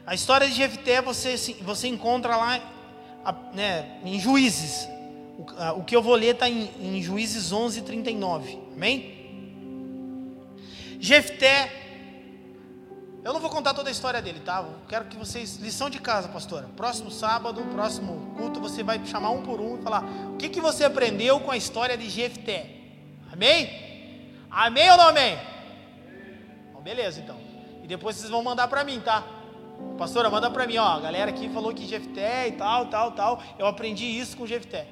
A 0.06 0.16
história 0.16 0.48
de 0.48 0.54
Jefté 0.54 1.02
você, 1.02 1.36
você 1.62 1.88
encontra 1.88 2.36
lá 2.36 2.60
né, 3.54 4.00
em 4.04 4.20
Juízes. 4.20 4.88
O, 5.76 5.84
que 5.84 5.96
eu 5.96 6.02
vou 6.02 6.16
ler 6.16 6.34
está 6.34 6.50
em, 6.50 6.70
em 6.80 7.02
Juízes 7.02 7.52
11, 7.52 7.82
39. 7.82 8.60
Amém? 8.76 9.22
Jefté, 11.00 11.72
eu 13.24 13.34
não 13.34 13.40
vou 13.40 13.50
contar 13.50 13.74
toda 13.74 13.90
a 13.90 13.92
história 13.92 14.22
dele, 14.22 14.40
tá? 14.40 14.62
Eu 14.62 14.76
quero 14.88 15.06
que 15.06 15.18
vocês, 15.18 15.56
lição 15.58 15.90
de 15.90 16.00
casa, 16.00 16.28
pastora. 16.28 16.68
Próximo 16.76 17.10
sábado, 17.10 17.62
próximo 17.72 18.36
culto, 18.38 18.60
você 18.60 18.84
vai 18.84 19.04
chamar 19.06 19.32
um 19.32 19.42
por 19.42 19.60
um 19.60 19.80
e 19.80 19.82
falar: 19.82 20.04
o 20.34 20.38
que, 20.38 20.50
que 20.50 20.62
você 20.62 20.84
aprendeu 20.84 21.40
com 21.40 21.52
a 21.52 21.58
história 21.58 21.98
de 21.98 22.10
Jefté? 22.10 22.70
Amém? 23.32 24.36
Amém 24.50 24.92
ou 24.92 24.98
não 24.98 25.08
amém? 25.08 25.40
Bom, 26.74 26.82
beleza, 26.82 27.20
então. 27.20 27.38
E 27.84 27.88
depois 27.88 28.16
vocês 28.16 28.30
vão 28.30 28.44
mandar 28.44 28.68
para 28.68 28.84
mim, 28.84 29.00
tá? 29.00 29.24
Pastora, 29.98 30.30
manda 30.30 30.50
para 30.50 30.66
mim, 30.66 30.78
ó, 30.78 30.98
a 30.98 31.00
galera 31.00 31.30
aqui 31.30 31.48
falou 31.50 31.74
que 31.74 31.88
Jefté 31.88 32.48
e 32.48 32.54
tal, 32.54 32.88
tal, 32.88 33.12
tal. 33.12 33.44
Eu 33.60 33.68
aprendi 33.68 34.06
isso 34.06 34.36
com 34.36 34.48
Jefté. 34.48 34.88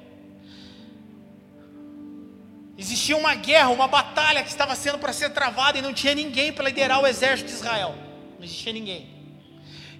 Existia 2.78 3.16
uma 3.16 3.34
guerra, 3.34 3.68
uma 3.70 3.88
batalha 3.88 4.42
que 4.42 4.48
estava 4.48 4.74
sendo 4.74 4.98
para 4.98 5.12
ser 5.12 5.30
travada 5.30 5.78
e 5.78 5.82
não 5.82 5.92
tinha 5.92 6.14
ninguém 6.14 6.52
para 6.52 6.64
liderar 6.64 7.02
o 7.02 7.06
exército 7.06 7.50
de 7.50 7.56
Israel. 7.56 7.94
Não 8.38 8.44
existia 8.44 8.72
ninguém. 8.72 9.08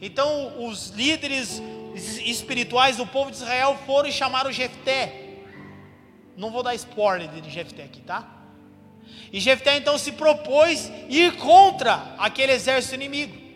Então 0.00 0.64
os 0.64 0.90
líderes 0.90 1.60
espirituais 2.24 2.96
do 2.96 3.06
povo 3.06 3.30
de 3.30 3.36
Israel 3.36 3.78
foram 3.84 4.08
e 4.08 4.12
chamaram 4.12 4.50
Jefté. 4.50 5.40
Não 6.36 6.50
vou 6.50 6.62
dar 6.62 6.74
spoiler 6.74 7.28
de 7.28 7.50
Jefté 7.50 7.82
aqui, 7.82 8.00
tá? 8.00 8.26
E 9.32 9.40
Jefté 9.40 9.76
então 9.76 9.98
se 9.98 10.12
propôs 10.12 10.90
ir 11.08 11.36
contra 11.36 12.14
aquele 12.16 12.52
exército 12.52 12.94
inimigo. 12.94 13.49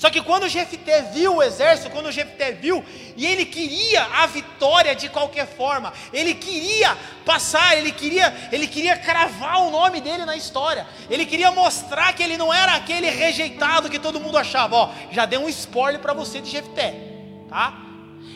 Só 0.00 0.08
que 0.08 0.22
quando 0.22 0.48
Jefté 0.48 1.02
viu 1.12 1.36
o 1.36 1.42
exército, 1.42 1.90
quando 1.90 2.10
Jefté 2.10 2.52
viu, 2.52 2.82
e 3.18 3.26
ele 3.26 3.44
queria 3.44 4.02
a 4.02 4.26
vitória 4.26 4.96
de 4.96 5.10
qualquer 5.10 5.46
forma, 5.46 5.92
ele 6.10 6.32
queria 6.32 6.96
passar, 7.22 7.76
ele 7.76 7.92
queria, 7.92 8.34
ele 8.50 8.66
queria 8.66 8.96
cravar 8.96 9.60
o 9.60 9.70
nome 9.70 10.00
dele 10.00 10.24
na 10.24 10.34
história, 10.34 10.86
ele 11.10 11.26
queria 11.26 11.52
mostrar 11.52 12.14
que 12.14 12.22
ele 12.22 12.38
não 12.38 12.50
era 12.50 12.76
aquele 12.76 13.10
rejeitado 13.10 13.90
que 13.90 13.98
todo 13.98 14.18
mundo 14.18 14.38
achava. 14.38 14.74
Ó, 14.74 14.90
já 15.12 15.26
dei 15.26 15.38
um 15.38 15.50
spoiler 15.50 16.00
para 16.00 16.14
você 16.14 16.40
de 16.40 16.48
Jefté, 16.48 16.94
tá? 17.50 17.74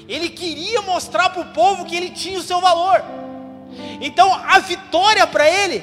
Ele 0.06 0.28
queria 0.28 0.82
mostrar 0.82 1.30
para 1.30 1.40
o 1.40 1.46
povo 1.46 1.86
que 1.86 1.96
ele 1.96 2.10
tinha 2.10 2.38
o 2.38 2.42
seu 2.42 2.60
valor. 2.60 3.02
Então 4.02 4.34
a 4.34 4.58
vitória 4.58 5.26
para 5.26 5.48
ele, 5.48 5.82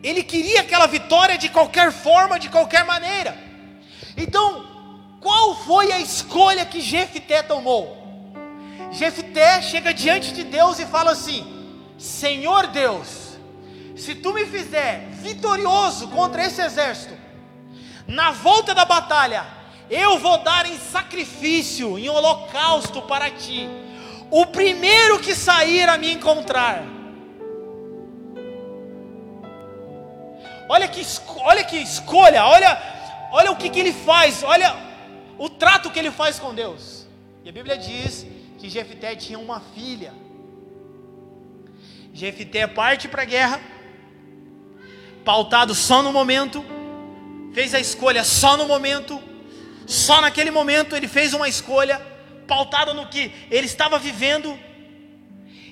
ele 0.00 0.22
queria 0.22 0.60
aquela 0.60 0.86
vitória 0.86 1.36
de 1.36 1.48
qualquer 1.48 1.90
forma, 1.90 2.38
de 2.38 2.48
qualquer 2.48 2.84
maneira. 2.84 3.36
Então 4.16 4.77
qual 5.20 5.54
foi 5.56 5.90
a 5.92 5.98
escolha 5.98 6.64
que 6.64 6.80
Jefté 6.80 7.42
tomou? 7.42 7.96
Jefté 8.90 9.60
chega 9.60 9.92
diante 9.92 10.32
de 10.32 10.44
Deus 10.44 10.78
e 10.78 10.86
fala 10.86 11.12
assim: 11.12 11.46
Senhor 11.98 12.68
Deus, 12.68 13.36
se 13.96 14.14
tu 14.14 14.32
me 14.32 14.46
fizer 14.46 15.08
vitorioso 15.10 16.08
contra 16.08 16.44
esse 16.44 16.62
exército, 16.62 17.14
na 18.06 18.30
volta 18.30 18.74
da 18.74 18.84
batalha, 18.84 19.44
eu 19.90 20.18
vou 20.18 20.38
dar 20.38 20.66
em 20.66 20.78
sacrifício, 20.78 21.98
em 21.98 22.08
holocausto 22.08 23.02
para 23.02 23.30
ti, 23.30 23.68
o 24.30 24.46
primeiro 24.46 25.18
que 25.18 25.34
sair 25.34 25.88
a 25.88 25.98
me 25.98 26.12
encontrar. 26.12 26.84
Olha 30.68 30.86
que, 30.86 31.04
olha 31.38 31.64
que 31.64 31.76
escolha, 31.78 32.44
olha, 32.44 32.80
olha 33.32 33.50
o 33.50 33.56
que, 33.56 33.70
que 33.70 33.80
ele 33.80 33.92
faz, 33.92 34.42
olha 34.42 34.87
o 35.38 35.48
trato 35.48 35.90
que 35.90 35.98
ele 35.98 36.10
faz 36.10 36.38
com 36.38 36.54
Deus. 36.54 37.06
E 37.44 37.48
a 37.48 37.52
Bíblia 37.52 37.78
diz 37.78 38.26
que 38.58 38.68
Jefté 38.68 39.14
tinha 39.14 39.38
uma 39.38 39.60
filha. 39.60 40.12
Jefté 42.12 42.66
parte 42.66 43.06
para 43.06 43.22
a 43.22 43.24
guerra, 43.24 43.60
pautado 45.24 45.74
só 45.74 46.02
no 46.02 46.12
momento, 46.12 46.64
fez 47.54 47.74
a 47.74 47.80
escolha 47.80 48.24
só 48.24 48.56
no 48.56 48.66
momento, 48.66 49.22
só 49.86 50.20
naquele 50.20 50.50
momento 50.50 50.96
ele 50.96 51.06
fez 51.06 51.32
uma 51.32 51.48
escolha, 51.48 52.00
pautado 52.48 52.92
no 52.92 53.06
que 53.06 53.32
ele 53.50 53.66
estava 53.66 53.98
vivendo. 53.98 54.58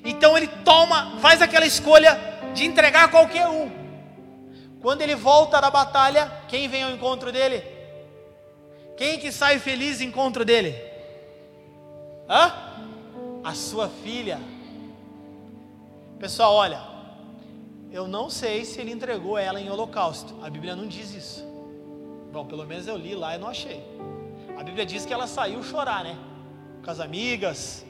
Então 0.05 0.37
ele 0.37 0.47
toma, 0.65 1.19
faz 1.21 1.43
aquela 1.43 1.67
escolha 1.67 2.17
de 2.55 2.65
entregar 2.65 3.11
qualquer 3.11 3.49
um. 3.49 3.71
Quando 4.81 5.03
ele 5.03 5.17
volta 5.17 5.61
da 5.61 5.71
batalha, 5.71 6.31
quem 6.47 6.69
vem 6.69 6.85
ao 6.85 6.93
encontro 6.93 7.33
dele? 7.33 7.76
Quem 8.97 9.19
que 9.19 9.31
sai 9.31 9.59
feliz 9.59 10.01
encontro 10.01 10.45
dele? 10.45 10.75
Hã? 12.29 12.53
A 13.45 13.55
sua 13.55 13.89
filha. 13.89 14.41
Pessoal, 16.19 16.55
olha, 16.55 16.81
eu 17.93 18.09
não 18.09 18.31
sei 18.31 18.65
se 18.65 18.81
ele 18.81 18.91
entregou 18.91 19.37
ela 19.37 19.61
em 19.61 19.71
holocausto. 19.71 20.35
A 20.43 20.49
Bíblia 20.49 20.75
não 20.75 20.87
diz 20.87 21.15
isso. 21.15 21.45
Bom, 22.33 22.47
pelo 22.47 22.67
menos 22.67 22.87
eu 22.87 22.97
li 22.97 23.15
lá 23.15 23.35
e 23.35 23.39
não 23.39 23.49
achei. 23.49 23.83
A 24.59 24.63
Bíblia 24.63 24.87
diz 24.87 25.05
que 25.05 25.13
ela 25.13 25.27
saiu 25.27 25.63
chorar, 25.63 26.03
né? 26.03 26.19
Com 26.83 26.91
as 26.91 26.99
amigas. 26.99 27.85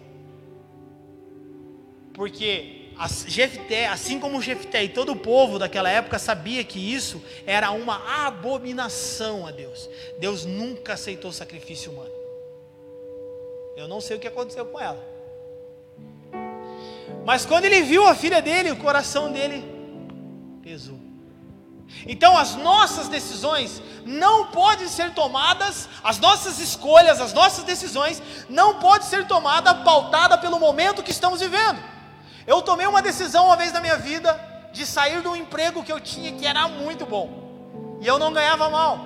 Porque 2.12 2.85
Jefté, 3.26 3.86
assim 3.88 4.18
como 4.18 4.40
Jefté 4.40 4.84
e 4.84 4.88
todo 4.88 5.12
o 5.12 5.16
povo 5.16 5.58
daquela 5.58 5.90
época 5.90 6.18
sabia 6.18 6.64
que 6.64 6.78
isso 6.78 7.22
era 7.46 7.70
uma 7.70 8.26
abominação 8.26 9.46
a 9.46 9.50
Deus. 9.50 9.88
Deus 10.18 10.46
nunca 10.46 10.94
aceitou 10.94 11.30
sacrifício 11.30 11.92
humano. 11.92 12.14
Eu 13.76 13.86
não 13.86 14.00
sei 14.00 14.16
o 14.16 14.20
que 14.20 14.26
aconteceu 14.26 14.64
com 14.64 14.80
ela. 14.80 15.04
Mas 17.26 17.44
quando 17.44 17.66
ele 17.66 17.82
viu 17.82 18.06
a 18.06 18.14
filha 18.14 18.40
dele, 18.40 18.70
o 18.70 18.76
coração 18.76 19.30
dele 19.30 19.62
pesou. 20.62 20.98
Então 22.06 22.36
as 22.36 22.54
nossas 22.54 23.08
decisões 23.08 23.82
não 24.04 24.46
podem 24.46 24.88
ser 24.88 25.12
tomadas, 25.12 25.88
as 26.02 26.18
nossas 26.18 26.58
escolhas, 26.58 27.20
as 27.20 27.32
nossas 27.32 27.64
decisões 27.64 28.22
não 28.48 28.78
podem 28.78 29.06
ser 29.06 29.26
tomadas 29.26 29.82
pautada 29.84 30.38
pelo 30.38 30.58
momento 30.58 31.02
que 31.02 31.10
estamos 31.10 31.40
vivendo. 31.40 31.95
Eu 32.46 32.62
tomei 32.62 32.86
uma 32.86 33.02
decisão 33.02 33.46
uma 33.46 33.56
vez 33.56 33.72
na 33.72 33.80
minha 33.80 33.96
vida 33.96 34.38
de 34.72 34.86
sair 34.86 35.20
do 35.20 35.34
emprego 35.34 35.82
que 35.82 35.92
eu 35.92 36.00
tinha 36.00 36.32
que 36.32 36.46
era 36.46 36.68
muito 36.68 37.04
bom. 37.04 37.98
E 38.00 38.06
eu 38.06 38.18
não 38.18 38.32
ganhava 38.32 38.68
mal. 38.70 38.98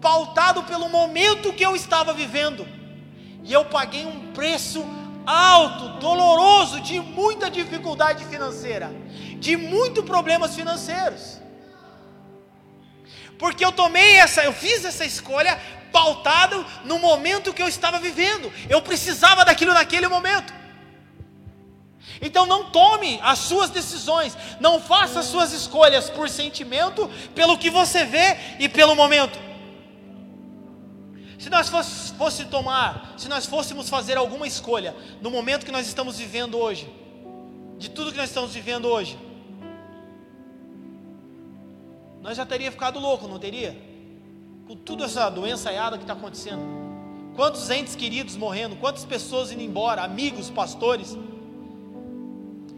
Pautado 0.00 0.62
pelo 0.64 0.88
momento 0.88 1.52
que 1.52 1.64
eu 1.64 1.74
estava 1.74 2.12
vivendo. 2.12 2.66
E 3.42 3.52
eu 3.52 3.64
paguei 3.64 4.04
um 4.04 4.32
preço 4.32 4.84
alto, 5.24 6.00
doloroso, 6.00 6.80
de 6.80 7.00
muita 7.00 7.50
dificuldade 7.50 8.24
financeira, 8.24 8.90
de 9.38 9.56
muitos 9.56 10.04
problemas 10.04 10.54
financeiros. 10.54 11.38
Porque 13.38 13.64
eu 13.64 13.70
tomei 13.70 14.16
essa, 14.16 14.42
eu 14.42 14.52
fiz 14.52 14.84
essa 14.84 15.04
escolha 15.04 15.58
pautado 15.92 16.64
no 16.84 16.98
momento 16.98 17.54
que 17.54 17.62
eu 17.62 17.68
estava 17.68 17.98
vivendo. 17.98 18.52
Eu 18.68 18.82
precisava 18.82 19.44
daquilo 19.44 19.72
naquele 19.72 20.08
momento. 20.08 20.57
Então 22.20 22.46
não 22.46 22.70
tome 22.70 23.18
as 23.22 23.38
suas 23.38 23.70
decisões, 23.70 24.36
não 24.60 24.80
faça 24.80 25.20
as 25.20 25.26
suas 25.26 25.52
escolhas 25.52 26.10
por 26.10 26.28
sentimento, 26.28 27.08
pelo 27.34 27.56
que 27.58 27.70
você 27.70 28.04
vê 28.04 28.36
e 28.58 28.68
pelo 28.68 28.94
momento. 28.94 29.38
Se 31.38 31.48
nós 31.48 31.68
fosse, 31.68 32.44
tomar, 32.46 33.14
se 33.16 33.28
nós 33.28 33.46
fôssemos 33.46 33.88
fazer 33.88 34.16
alguma 34.16 34.46
escolha 34.46 34.94
no 35.22 35.30
momento 35.30 35.64
que 35.64 35.70
nós 35.70 35.86
estamos 35.86 36.18
vivendo 36.18 36.58
hoje, 36.58 36.92
de 37.78 37.88
tudo 37.88 38.10
que 38.10 38.18
nós 38.18 38.28
estamos 38.28 38.52
vivendo 38.52 38.86
hoje, 38.86 39.16
nós 42.20 42.36
já 42.36 42.44
teria 42.44 42.72
ficado 42.72 42.98
louco, 42.98 43.28
não 43.28 43.38
teria? 43.38 43.80
Com 44.66 44.74
toda 44.74 45.04
essa 45.04 45.30
doença 45.30 45.70
aiada 45.70 45.96
que 45.96 46.02
está 46.02 46.12
acontecendo. 46.12 46.60
Quantos 47.36 47.70
entes 47.70 47.94
queridos 47.94 48.36
morrendo, 48.36 48.74
quantas 48.74 49.04
pessoas 49.04 49.52
indo 49.52 49.62
embora, 49.62 50.02
amigos, 50.02 50.50
pastores. 50.50 51.16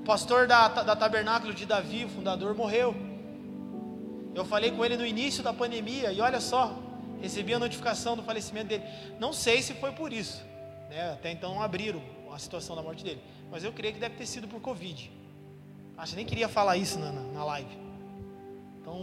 Pastor 0.04 0.46
da, 0.46 0.68
da 0.68 0.96
Tabernáculo 0.96 1.52
de 1.52 1.66
Davi, 1.66 2.04
o 2.04 2.08
fundador, 2.08 2.54
morreu. 2.54 2.94
Eu 4.34 4.44
falei 4.44 4.70
com 4.70 4.84
ele 4.84 4.96
no 4.96 5.04
início 5.04 5.42
da 5.42 5.52
pandemia, 5.52 6.12
e 6.12 6.20
olha 6.20 6.40
só, 6.40 6.76
recebi 7.20 7.52
a 7.52 7.58
notificação 7.58 8.16
do 8.16 8.22
falecimento 8.22 8.68
dele. 8.68 8.84
Não 9.18 9.32
sei 9.32 9.60
se 9.60 9.74
foi 9.74 9.92
por 9.92 10.12
isso, 10.12 10.42
né? 10.88 11.12
até 11.12 11.30
então 11.30 11.54
não 11.54 11.62
abriram 11.62 12.00
a 12.32 12.38
situação 12.38 12.74
da 12.76 12.82
morte 12.82 13.04
dele, 13.04 13.20
mas 13.50 13.64
eu 13.64 13.72
creio 13.72 13.92
que 13.92 14.00
deve 14.00 14.16
ter 14.16 14.26
sido 14.26 14.48
por 14.48 14.60
Covid. 14.60 15.10
Acho 15.98 16.12
que 16.12 16.16
nem 16.16 16.26
queria 16.26 16.48
falar 16.48 16.76
isso 16.76 16.98
na, 16.98 17.12
na, 17.12 17.20
na 17.20 17.44
live. 17.44 17.78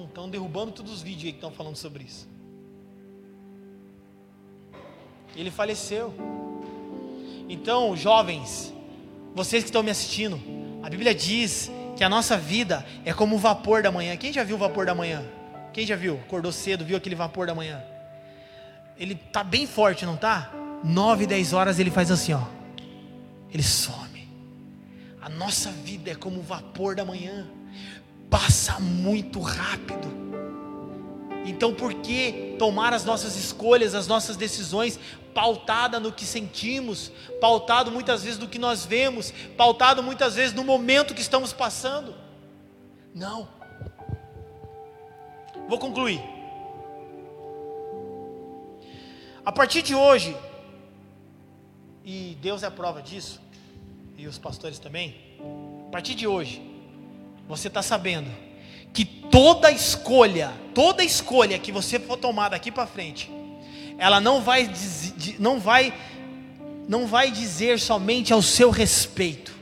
Estão 0.07 0.29
derrubando 0.29 0.71
todos 0.71 0.91
os 0.91 1.01
vídeos 1.01 1.25
aí 1.25 1.31
que 1.31 1.37
estão 1.37 1.51
falando 1.51 1.75
sobre 1.75 2.03
isso. 2.03 2.27
Ele 5.35 5.51
faleceu. 5.51 6.13
Então, 7.47 7.95
jovens, 7.95 8.73
vocês 9.35 9.63
que 9.63 9.69
estão 9.69 9.83
me 9.83 9.91
assistindo, 9.91 10.56
a 10.81 10.89
Bíblia 10.89 11.13
diz 11.13 11.71
que 11.95 12.03
a 12.03 12.09
nossa 12.09 12.37
vida 12.37 12.85
é 13.03 13.13
como 13.13 13.35
o 13.35 13.39
vapor 13.39 13.81
da 13.81 13.91
manhã. 13.91 14.15
Quem 14.15 14.31
já 14.31 14.43
viu 14.43 14.55
o 14.55 14.59
vapor 14.59 14.85
da 14.85 14.93
manhã? 14.93 15.23
Quem 15.73 15.85
já 15.85 15.95
viu? 15.95 16.15
Acordou 16.15 16.51
cedo, 16.51 16.85
viu 16.85 16.97
aquele 16.97 17.15
vapor 17.15 17.47
da 17.47 17.55
manhã? 17.55 17.83
Ele 18.97 19.15
tá 19.15 19.43
bem 19.43 19.67
forte, 19.67 20.05
não 20.05 20.15
tá? 20.15 20.51
Nove, 20.83 21.25
dez 21.25 21.53
horas 21.53 21.79
ele 21.79 21.91
faz 21.91 22.11
assim, 22.11 22.33
ó. 22.33 22.41
Ele 23.51 23.63
some. 23.63 24.27
A 25.21 25.29
nossa 25.29 25.71
vida 25.71 26.11
é 26.11 26.15
como 26.15 26.39
o 26.39 26.43
vapor 26.43 26.95
da 26.95 27.03
manhã 27.03 27.47
passa 28.29 28.79
muito 28.79 29.39
rápido. 29.39 30.07
Então, 31.47 31.73
por 31.73 31.93
que 31.93 32.55
tomar 32.59 32.93
as 32.93 33.05
nossas 33.05 33.37
escolhas, 33.37 33.95
as 33.95 34.05
nossas 34.05 34.35
decisões 34.35 34.99
pautada 35.33 35.97
no 35.97 36.11
que 36.11 36.25
sentimos, 36.25 37.09
pautado 37.39 37.89
muitas 37.89 38.21
vezes 38.21 38.37
do 38.37 38.49
que 38.49 38.59
nós 38.59 38.85
vemos, 38.85 39.31
pautado 39.55 40.03
muitas 40.03 40.35
vezes 40.35 40.53
no 40.53 40.65
momento 40.65 41.15
que 41.15 41.21
estamos 41.21 41.53
passando? 41.53 42.13
Não. 43.15 43.47
Vou 45.69 45.79
concluir. 45.79 46.21
A 49.45 49.51
partir 49.51 49.81
de 49.81 49.95
hoje, 49.95 50.35
e 52.03 52.37
Deus 52.41 52.61
é 52.61 52.67
a 52.67 52.71
prova 52.71 53.01
disso, 53.01 53.39
e 54.17 54.27
os 54.27 54.37
pastores 54.37 54.79
também, 54.79 55.15
a 55.87 55.91
partir 55.91 56.13
de 56.13 56.27
hoje, 56.27 56.61
você 57.47 57.69
está 57.69 57.81
sabendo 57.81 58.46
toda 59.31 59.71
escolha, 59.71 60.53
toda 60.73 61.03
escolha 61.03 61.59
que 61.59 61.71
você 61.71 61.99
for 61.99 62.17
tomar 62.17 62.49
daqui 62.49 62.71
para 62.71 62.87
frente, 62.87 63.31
ela 63.97 64.19
não 64.19 64.41
vai, 64.41 64.69
não 65.39 65.59
vai, 65.59 65.93
não 66.87 67.07
vai 67.07 67.31
dizer 67.31 67.79
somente 67.79 68.33
ao 68.33 68.41
seu 68.41 68.69
respeito, 68.69 69.55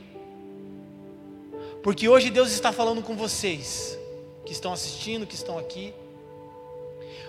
porque 1.82 2.08
hoje 2.08 2.30
Deus 2.30 2.50
está 2.50 2.72
falando 2.72 3.02
com 3.02 3.14
vocês 3.14 3.96
que 4.44 4.52
estão 4.52 4.72
assistindo, 4.72 5.26
que 5.26 5.34
estão 5.34 5.58
aqui. 5.58 5.92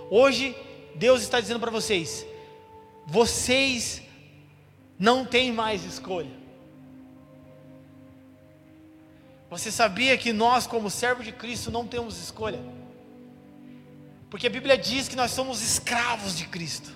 Hoje 0.09 0.55
Deus 0.95 1.21
está 1.21 1.39
dizendo 1.39 1.59
para 1.59 1.71
vocês: 1.71 2.25
vocês 3.05 4.01
não 4.97 5.25
têm 5.25 5.51
mais 5.51 5.83
escolha. 5.83 6.36
Você 9.49 9.71
sabia 9.71 10.17
que 10.17 10.33
nós, 10.33 10.67
como 10.67 10.89
servos 10.89 11.25
de 11.25 11.31
Cristo, 11.31 11.71
não 11.71 11.87
temos 11.87 12.17
escolha? 12.21 12.59
Porque 14.29 14.47
a 14.47 14.49
Bíblia 14.49 14.77
diz 14.77 15.07
que 15.07 15.15
nós 15.15 15.31
somos 15.31 15.61
escravos 15.61 16.37
de 16.37 16.45
Cristo. 16.47 16.91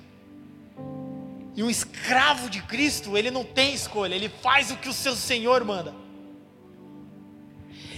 E 1.55 1.63
um 1.63 1.69
escravo 1.69 2.49
de 2.49 2.61
Cristo, 2.61 3.17
ele 3.17 3.31
não 3.31 3.43
tem 3.43 3.73
escolha, 3.73 4.15
ele 4.15 4.29
faz 4.29 4.71
o 4.71 4.77
que 4.77 4.89
o 4.89 4.93
seu 4.93 5.15
Senhor 5.15 5.63
manda. 5.63 5.93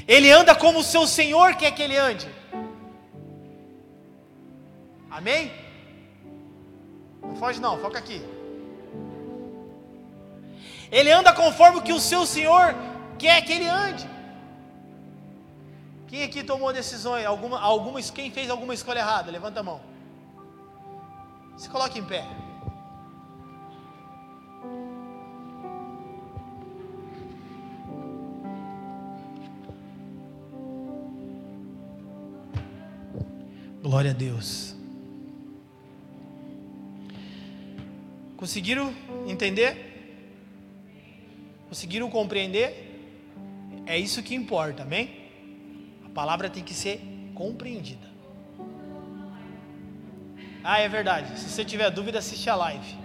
Ele 0.08 0.32
anda 0.32 0.54
como 0.56 0.80
o 0.80 0.84
seu 0.84 1.08
Senhor 1.08 1.56
quer 1.56 1.72
que 1.72 1.82
ele 1.82 1.98
ande. 1.98 2.28
Amém? 5.10 5.52
Não 7.22 7.36
foge 7.36 7.60
não, 7.60 7.80
foca 7.80 8.00
aqui. 8.00 8.22
Ele 10.92 11.12
anda 11.12 11.34
conforme 11.34 11.80
o 11.80 11.82
que 11.82 11.94
o 11.94 12.00
seu 12.00 12.26
Senhor 12.26 12.76
quer 13.18 13.42
que 13.42 13.54
ele 13.54 13.68
ande. 13.68 14.08
Quem 16.14 16.22
aqui 16.22 16.44
tomou 16.44 16.72
decisões, 16.72 17.26
alguma, 17.26 17.60
alguma, 17.60 18.00
quem 18.00 18.30
fez 18.30 18.48
alguma 18.48 18.72
escolha 18.72 19.00
errada? 19.00 19.32
Levanta 19.32 19.62
a 19.62 19.64
mão. 19.64 19.82
Se 21.58 21.68
coloque 21.68 21.98
em 21.98 22.06
pé. 22.06 22.24
Glória 33.82 34.12
a 34.12 34.14
Deus. 34.14 34.76
Conseguiram 38.38 38.94
entender? 39.26 39.74
Conseguiram 41.68 42.08
compreender? 42.12 42.72
É 43.88 43.98
isso 43.98 44.22
que 44.22 44.36
importa, 44.36 44.84
amém? 44.84 45.23
Palavra 46.14 46.50
tem 46.50 46.64
que 46.64 46.74
ser 46.74 47.02
compreendida. 47.34 48.08
Ah, 50.64 50.80
é 50.80 50.88
verdade. 50.88 51.38
Se 51.38 51.50
você 51.50 51.66
tiver 51.66 51.90
dúvida, 51.90 52.20
assiste 52.20 52.50
a 52.50 52.56
live. 52.56 52.98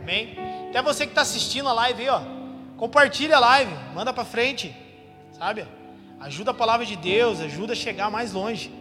Amém? 0.00 0.36
Até 0.70 0.80
você 0.82 1.04
que 1.04 1.12
está 1.12 1.22
assistindo 1.22 1.68
a 1.68 1.72
live 1.72 2.02
aí, 2.02 2.08
ó. 2.08 2.22
Compartilha 2.76 3.36
a 3.36 3.40
live, 3.40 3.72
manda 3.94 4.12
para 4.12 4.24
frente, 4.24 4.74
sabe? 5.32 5.66
Ajuda 6.18 6.50
a 6.52 6.54
palavra 6.54 6.86
de 6.86 6.96
Deus, 6.96 7.40
ajuda 7.40 7.72
a 7.72 7.76
chegar 7.76 8.10
mais 8.10 8.32
longe. 8.32 8.72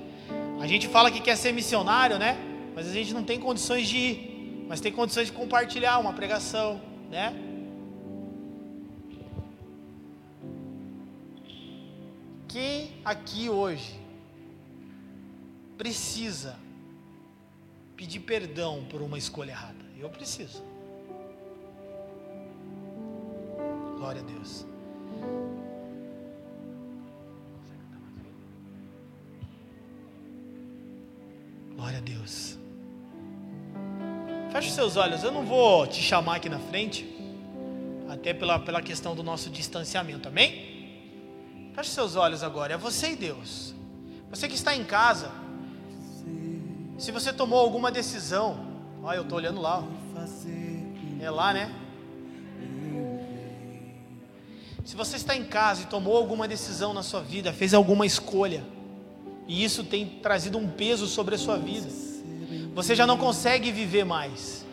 A 0.59 0.67
gente 0.67 0.87
fala 0.87 1.11
que 1.11 1.19
quer 1.19 1.35
ser 1.35 1.51
missionário, 1.51 2.17
né? 2.17 2.37
Mas 2.75 2.87
a 2.87 2.93
gente 2.93 3.13
não 3.13 3.23
tem 3.23 3.39
condições 3.39 3.87
de 3.87 3.97
ir, 3.97 4.65
mas 4.67 4.79
tem 4.79 4.91
condições 4.91 5.27
de 5.27 5.33
compartilhar 5.33 5.99
uma 5.99 6.13
pregação, 6.13 6.81
né? 7.11 7.35
Quem 12.47 12.82
aqui 13.03 13.49
hoje 13.49 13.99
precisa 15.77 16.57
pedir 17.95 18.21
perdão 18.21 18.85
por 18.89 19.01
uma 19.01 19.17
escolha 19.17 19.51
errada? 19.51 19.83
Eu 19.97 20.09
preciso. 20.09 20.63
Glória 23.97 24.21
a 24.21 24.23
Deus. 24.23 24.65
Glória 31.75 31.97
a 31.97 32.01
Deus. 32.01 32.57
Feche 34.51 34.67
os 34.67 34.73
seus 34.73 34.97
olhos, 34.97 35.23
eu 35.23 35.31
não 35.31 35.45
vou 35.45 35.87
te 35.87 36.01
chamar 36.01 36.35
aqui 36.35 36.47
na 36.47 36.59
frente, 36.59 37.05
até 38.07 38.33
pela, 38.33 38.59
pela 38.59 38.81
questão 38.81 39.15
do 39.15 39.23
nosso 39.23 39.49
distanciamento, 39.49 40.27
amém? 40.27 40.72
Feche 41.73 41.89
seus 41.89 42.15
olhos 42.15 42.43
agora, 42.43 42.73
é 42.73 42.77
você 42.77 43.13
e 43.13 43.15
Deus. 43.15 43.73
Você 44.29 44.47
que 44.47 44.53
está 44.53 44.75
em 44.75 44.83
casa, 44.83 45.31
se 46.99 47.11
você 47.11 47.33
tomou 47.33 47.59
alguma 47.59 47.91
decisão, 47.91 48.59
olha, 49.01 49.17
eu 49.17 49.23
estou 49.23 49.39
olhando 49.39 49.59
lá, 49.59 49.83
é 51.19 51.29
lá, 51.31 51.51
né? 51.51 51.73
Se 54.85 54.95
você 54.95 55.15
está 55.15 55.35
em 55.35 55.45
casa 55.45 55.81
e 55.81 55.85
tomou 55.85 56.15
alguma 56.15 56.47
decisão 56.47 56.93
na 56.93 57.01
sua 57.01 57.21
vida, 57.21 57.51
fez 57.51 57.73
alguma 57.73 58.05
escolha, 58.05 58.63
e 59.47 59.63
isso 59.63 59.83
tem 59.83 60.05
trazido 60.05 60.59
um 60.59 60.67
peso 60.67 61.07
sobre 61.07 61.33
a 61.33 61.37
sua 61.39 61.57
vida, 61.57 61.89
você 62.75 62.95
já 62.95 63.07
não 63.07 63.17
consegue 63.17 63.71
viver 63.71 64.03
mais. 64.03 64.63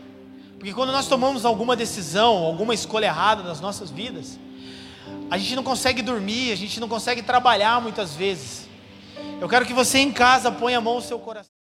Porque 0.59 0.75
quando 0.75 0.93
nós 0.93 1.09
tomamos 1.09 1.47
alguma 1.47 1.75
decisão, 1.75 2.37
alguma 2.45 2.75
escolha 2.75 3.07
errada 3.07 3.43
nas 3.43 3.61
nossas 3.61 3.91
vidas, 3.91 4.39
a 5.31 5.39
gente 5.39 5.55
não 5.55 5.63
consegue 5.63 6.03
dormir, 6.03 6.53
a 6.53 6.57
gente 6.57 6.81
não 6.81 6.89
consegue 6.89 7.23
trabalhar 7.23 7.81
muitas 7.81 8.15
vezes. 8.15 8.69
Eu 9.41 9.49
quero 9.49 9.65
que 9.65 9.73
você 9.73 9.99
em 9.99 10.13
casa 10.13 10.51
ponha 10.51 10.79
a 10.79 10.81
mão 10.81 10.97
no 10.97 11.03
seu 11.03 11.19
coração. 11.19 11.60